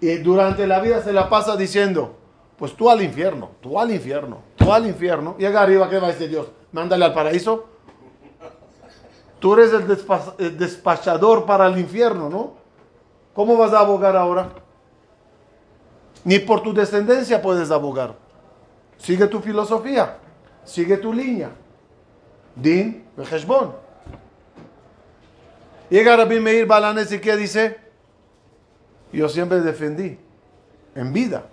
y 0.00 0.16
durante 0.16 0.66
la 0.66 0.80
vida 0.80 1.00
se 1.00 1.12
la 1.12 1.28
pasa 1.30 1.56
diciendo, 1.56 2.16
pues 2.58 2.74
tú 2.74 2.90
al 2.90 3.02
infierno, 3.02 3.52
tú 3.60 3.78
al 3.78 3.92
infierno, 3.92 4.42
tú 4.56 4.72
al 4.72 4.86
infierno, 4.86 5.36
llega 5.38 5.62
arriba, 5.62 5.88
¿qué 5.88 6.00
va 6.00 6.08
a 6.08 6.10
decir 6.10 6.28
Dios? 6.28 6.48
Mándale 6.72 7.04
al 7.04 7.14
paraíso. 7.14 7.66
Tú 9.38 9.54
eres 9.54 9.72
el, 9.72 10.58
despachador 10.58 11.46
para 11.46 11.68
el 11.68 11.78
infierno, 11.78 12.28
¿no? 12.28 12.54
¿Cómo 13.32 13.56
vas 13.56 13.72
a 13.72 13.78
abogar 13.78 14.16
ahora? 14.16 14.50
Ni 16.24 16.40
por 16.40 16.62
tu 16.62 16.74
descendencia 16.74 17.40
puedes 17.40 17.70
abogar. 17.70 18.16
Sigue 18.98 19.28
tu 19.28 19.40
filosofía, 19.40 20.18
sigue 20.64 20.96
tu 20.96 21.12
línea. 21.12 21.50
Din, 22.54 23.04
Bejeshbon. 23.16 23.74
Llega 25.88 26.16
Rabbi 26.16 26.38
Meir 26.38 26.66
Balanes 26.66 27.10
y 27.12 27.18
¿qué 27.18 27.36
dice? 27.36 27.78
Yo 29.12 29.28
siempre 29.28 29.60
defendí 29.60 30.18
en 30.94 31.12
vida. 31.12 31.44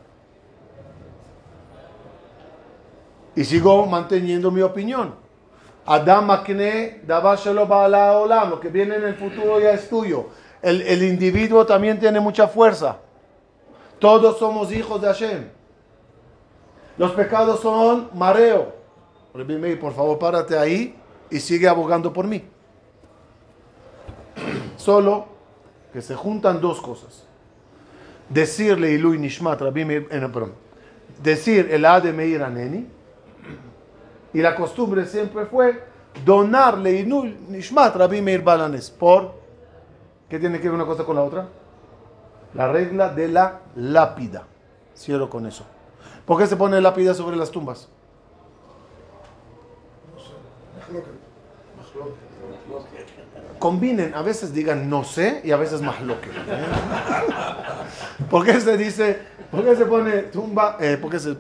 Y 3.36 3.44
sigo 3.44 3.86
manteniendo 3.86 4.52
mi 4.52 4.62
opinión. 4.62 5.16
Adam 5.86 6.30
Akne, 6.32 7.02
Dabashelo 7.06 7.66
Baala 7.66 8.18
Olam, 8.18 8.50
lo 8.50 8.60
que 8.60 8.70
viene 8.70 8.96
en 8.96 9.04
el 9.06 9.16
futuro 9.16 9.60
ya 9.60 9.72
es 9.72 9.90
tuyo. 9.90 10.28
El, 10.62 10.82
el 10.82 11.04
individuo 11.04 11.66
también 11.66 12.00
tiene 12.00 12.20
mucha 12.20 12.48
fuerza. 12.48 12.98
Todos 14.00 14.38
somos 14.38 14.72
hijos 14.72 15.02
de 15.02 15.08
Hashem. 15.08 15.50
Los 16.98 17.12
pecados 17.12 17.62
son 17.62 18.10
mareo. 18.14 18.77
Rabbi 19.38 19.56
Meir, 19.58 19.80
por 19.80 19.94
favor, 19.94 20.18
párate 20.18 20.58
ahí 20.58 20.96
y 21.30 21.40
sigue 21.40 21.68
abogando 21.68 22.12
por 22.12 22.26
mí. 22.26 22.44
Solo 24.78 25.28
que 25.94 26.02
se 26.02 26.16
juntan 26.16 26.60
dos 26.60 26.82
cosas. 26.82 27.26
Decirle 28.30 28.92
Ilui 28.92 29.20
Nishmat, 29.20 29.62
Rabbi 29.62 29.86
Meir, 29.86 30.08
eh, 30.10 30.20
perdón. 30.34 30.54
Decir 31.22 31.70
el 31.72 31.86
Ade 31.86 32.12
Meir 32.14 32.42
Aneni. 32.42 32.88
Y 34.34 34.42
la 34.42 34.56
costumbre 34.56 35.06
siempre 35.06 35.46
fue 35.46 35.84
donarle 36.26 36.94
Ilui 36.94 37.38
Nishmat, 37.48 37.96
Rabbi 37.96 38.22
Meir 38.24 38.42
Balanes. 38.42 38.90
¿Por? 38.90 39.36
¿Qué 40.28 40.40
tiene 40.40 40.60
que 40.60 40.68
ver 40.68 40.76
una 40.76 40.86
cosa 40.86 41.04
con 41.04 41.16
la 41.16 41.22
otra? 41.22 41.48
La 42.56 42.72
regla 42.72 43.10
de 43.10 43.28
la 43.28 43.60
lápida. 43.76 44.48
Cierro 44.96 45.30
con 45.30 45.46
eso. 45.46 45.64
¿Por 46.26 46.40
qué 46.40 46.48
se 46.48 46.58
pone 46.58 46.82
lápida 46.82 47.14
sobre 47.14 47.38
las 47.38 47.52
tumbas? 47.52 47.88
Combinen, 53.60 54.14
a 54.14 54.22
veces 54.22 54.54
digan 54.54 54.90
no 54.90 55.04
sé 55.04 55.42
y 55.44 55.52
a 55.52 55.58
veces 55.58 55.82
más 55.82 56.02
lo 56.02 56.20
que. 56.22 56.30
¿Por 58.30 58.46
qué 58.46 58.60
se 58.62 58.78
dice, 58.78 59.20
por 59.52 59.64
qué 59.64 59.76
se 59.76 59.86
pone 59.86 60.12
tumba, 60.24 60.78
eh, 60.80 60.98
por, 61.02 61.12
qué 61.12 61.20
se, 61.20 61.36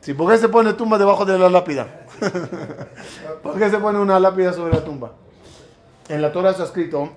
sí, 0.00 0.14
¿por 0.14 0.30
qué 0.30 0.38
se 0.38 0.48
pone 0.48 0.72
tumba 0.72 0.98
debajo 0.98 1.24
de 1.24 1.38
la 1.38 1.48
lápida? 1.48 1.86
¿Por 3.42 3.58
qué 3.58 3.70
se 3.70 3.78
pone 3.78 3.98
una 3.98 4.18
lápida 4.18 4.52
sobre 4.52 4.74
la 4.74 4.84
tumba? 4.84 5.12
En 6.08 6.20
la 6.22 6.32
Torah 6.32 6.50
está 6.50 6.64
escrito 6.64 7.10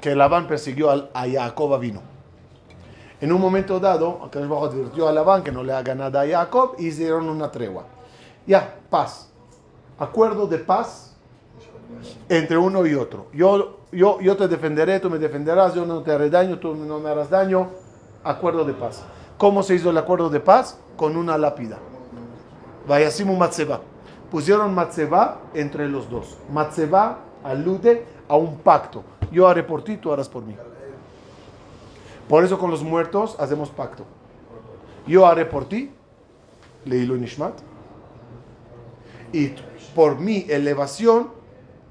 que 0.00 0.14
Labán 0.14 0.46
persiguió 0.46 0.90
al- 0.90 1.10
a 1.14 1.26
Jacob 1.28 1.78
vino. 1.78 2.00
En 3.20 3.32
un 3.32 3.40
momento 3.40 3.78
dado, 3.80 4.24
Akadosh 4.24 4.48
Hu 4.48 4.64
advirtió 4.64 5.08
a 5.08 5.12
Labán 5.12 5.42
que 5.42 5.52
no 5.52 5.62
le 5.62 5.72
haga 5.74 5.94
nada 5.94 6.22
a 6.22 6.26
Jacob 6.26 6.76
y 6.78 6.86
hicieron 6.86 7.28
una 7.28 7.50
tregua. 7.50 7.84
Ya, 8.46 8.76
paz. 8.88 9.28
Acuerdo 9.98 10.46
de 10.46 10.58
paz 10.58 11.14
entre 12.28 12.56
uno 12.56 12.86
y 12.86 12.94
otro. 12.94 13.26
Yo, 13.34 13.79
yo, 13.92 14.36
te 14.36 14.48
defenderé, 14.48 15.00
tú 15.00 15.10
me 15.10 15.18
defenderás, 15.18 15.74
yo 15.74 15.84
no 15.84 16.02
te 16.02 16.12
haré 16.12 16.30
daño, 16.30 16.58
tú 16.58 16.74
no 16.74 16.98
me 17.00 17.10
harás 17.10 17.30
daño. 17.30 17.68
Acuerdo 18.22 18.64
de 18.64 18.72
paz. 18.72 19.02
¿Cómo 19.38 19.62
se 19.62 19.74
hizo 19.74 19.90
el 19.90 19.98
acuerdo 19.98 20.28
de 20.30 20.40
paz? 20.40 20.78
Con 20.96 21.16
una 21.16 21.38
lápida. 21.38 21.78
Vayasimu 22.86 23.36
Matzeba. 23.36 23.80
Pusieron 24.30 24.74
Matzeba 24.74 25.40
entre 25.54 25.88
los 25.88 26.08
dos. 26.08 26.36
Matzeba 26.52 27.18
alude 27.42 28.04
a 28.28 28.36
un 28.36 28.58
pacto. 28.58 29.02
Yo 29.32 29.48
haré 29.48 29.62
por 29.62 29.82
ti, 29.82 29.96
tú 29.96 30.12
harás 30.12 30.28
por 30.28 30.42
mí. 30.42 30.56
Por 32.28 32.44
eso 32.44 32.58
con 32.58 32.70
los 32.70 32.82
muertos 32.82 33.34
hacemos 33.40 33.70
pacto. 33.70 34.04
Yo 35.06 35.26
haré 35.26 35.46
por 35.46 35.68
ti, 35.68 35.90
Leilu 36.84 37.16
Nishmat, 37.16 37.54
y 39.32 39.54
por 39.94 40.18
mi 40.18 40.46
elevación 40.48 41.30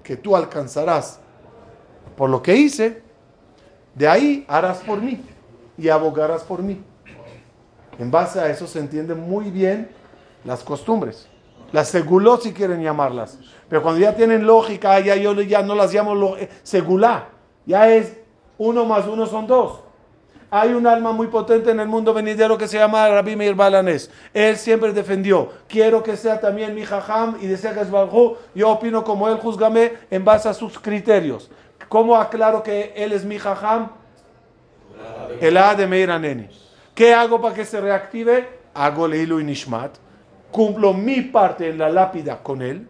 que 0.03 0.15
tú 0.15 0.35
alcanzarás 0.35 1.19
por 2.16 2.30
lo 2.30 2.41
que 2.41 2.55
hice, 2.55 3.01
de 3.95 4.07
ahí 4.07 4.45
harás 4.47 4.80
por 4.80 5.01
mí 5.01 5.22
y 5.78 5.89
abogarás 5.89 6.43
por 6.43 6.62
mí. 6.62 6.82
En 7.97 8.12
base 8.12 8.39
a 8.39 8.49
eso 8.49 8.66
se 8.66 8.80
entienden 8.80 9.20
muy 9.20 9.51
bien 9.51 9.89
las 10.45 10.64
costumbres. 10.64 11.28
Las 11.72 11.89
seguló 11.89 12.38
si 12.38 12.53
quieren 12.53 12.82
llamarlas. 12.82 13.38
Pero 13.68 13.84
cuando 13.84 13.99
ya 13.99 14.16
tienen 14.16 14.45
lógica, 14.45 14.99
ya 14.99 15.16
yo 15.16 15.34
ya 15.41 15.62
no 15.62 15.76
las 15.76 15.93
llamo 15.93 16.38
eh, 16.38 16.49
segulá. 16.64 17.30
Ya 17.66 17.89
es 17.89 18.18
uno 18.57 18.86
más 18.86 19.05
uno 19.07 19.26
son 19.26 19.47
dos. 19.47 19.82
Hay 20.51 20.74
un 20.74 20.88
alma 20.88 21.12
muy 21.12 21.28
potente 21.28 21.70
en 21.70 21.80
el 21.80 21.88
mundo 21.88 22.12
venidero 22.12 22.57
que 22.57 22.68
se 22.68 22.80
llama 22.80 23.07
Rabbi 23.07 23.36
Meir 23.36 23.53
Balanés. 23.53 24.10
Él 24.34 24.57
siempre 24.57 24.91
defendió. 24.93 25.49
Quiero 25.68 26.01
que 26.01 26.18
sea 26.18 26.39
también 26.39 26.74
mi 26.74 26.84
jajam 26.84 27.38
y 27.39 27.45
desea 27.45 27.74
que 27.76 27.82
es. 27.82 27.88
Yo 28.55 28.70
opino 28.70 29.03
como 29.03 29.30
él, 29.30 29.38
juzgame 29.38 29.93
en 30.10 30.26
base 30.26 30.49
a 30.49 30.53
sus 30.55 30.80
criterios. 30.80 31.51
¿Cómo 31.89 32.15
aclaro 32.15 32.61
que 32.61 32.93
él 32.95 33.11
es 33.11 33.25
mi 33.25 33.39
jajam? 33.39 33.89
El 35.41 35.57
A 35.57 35.73
de 35.75 35.87
Meir 35.87 36.11
Aneni. 36.11 36.47
¿Qué 36.93 37.13
hago 37.13 37.41
para 37.41 37.55
que 37.55 37.65
se 37.65 37.81
reactive? 37.81 38.47
Hago 38.75 39.07
Leilu 39.07 39.39
y 39.39 39.43
Nishmat. 39.43 39.97
Cumplo 40.51 40.93
mi 40.93 41.21
parte 41.21 41.69
en 41.69 41.79
la 41.79 41.89
lápida 41.89 42.41
con 42.43 42.61
él. 42.61 42.87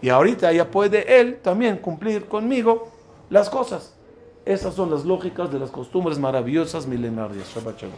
Y 0.00 0.08
ahorita 0.08 0.52
ya 0.52 0.70
puede 0.70 1.20
él 1.20 1.40
también 1.42 1.78
cumplir 1.78 2.26
conmigo 2.26 2.88
las 3.28 3.50
cosas. 3.50 3.94
Esas 4.44 4.74
son 4.74 4.90
las 4.90 5.04
lógicas 5.04 5.52
de 5.52 5.58
las 5.58 5.70
costumbres 5.70 6.18
maravillosas 6.18 6.86
milenarias. 6.86 7.48
Shabbat 7.54 7.78
shalom. 7.78 7.94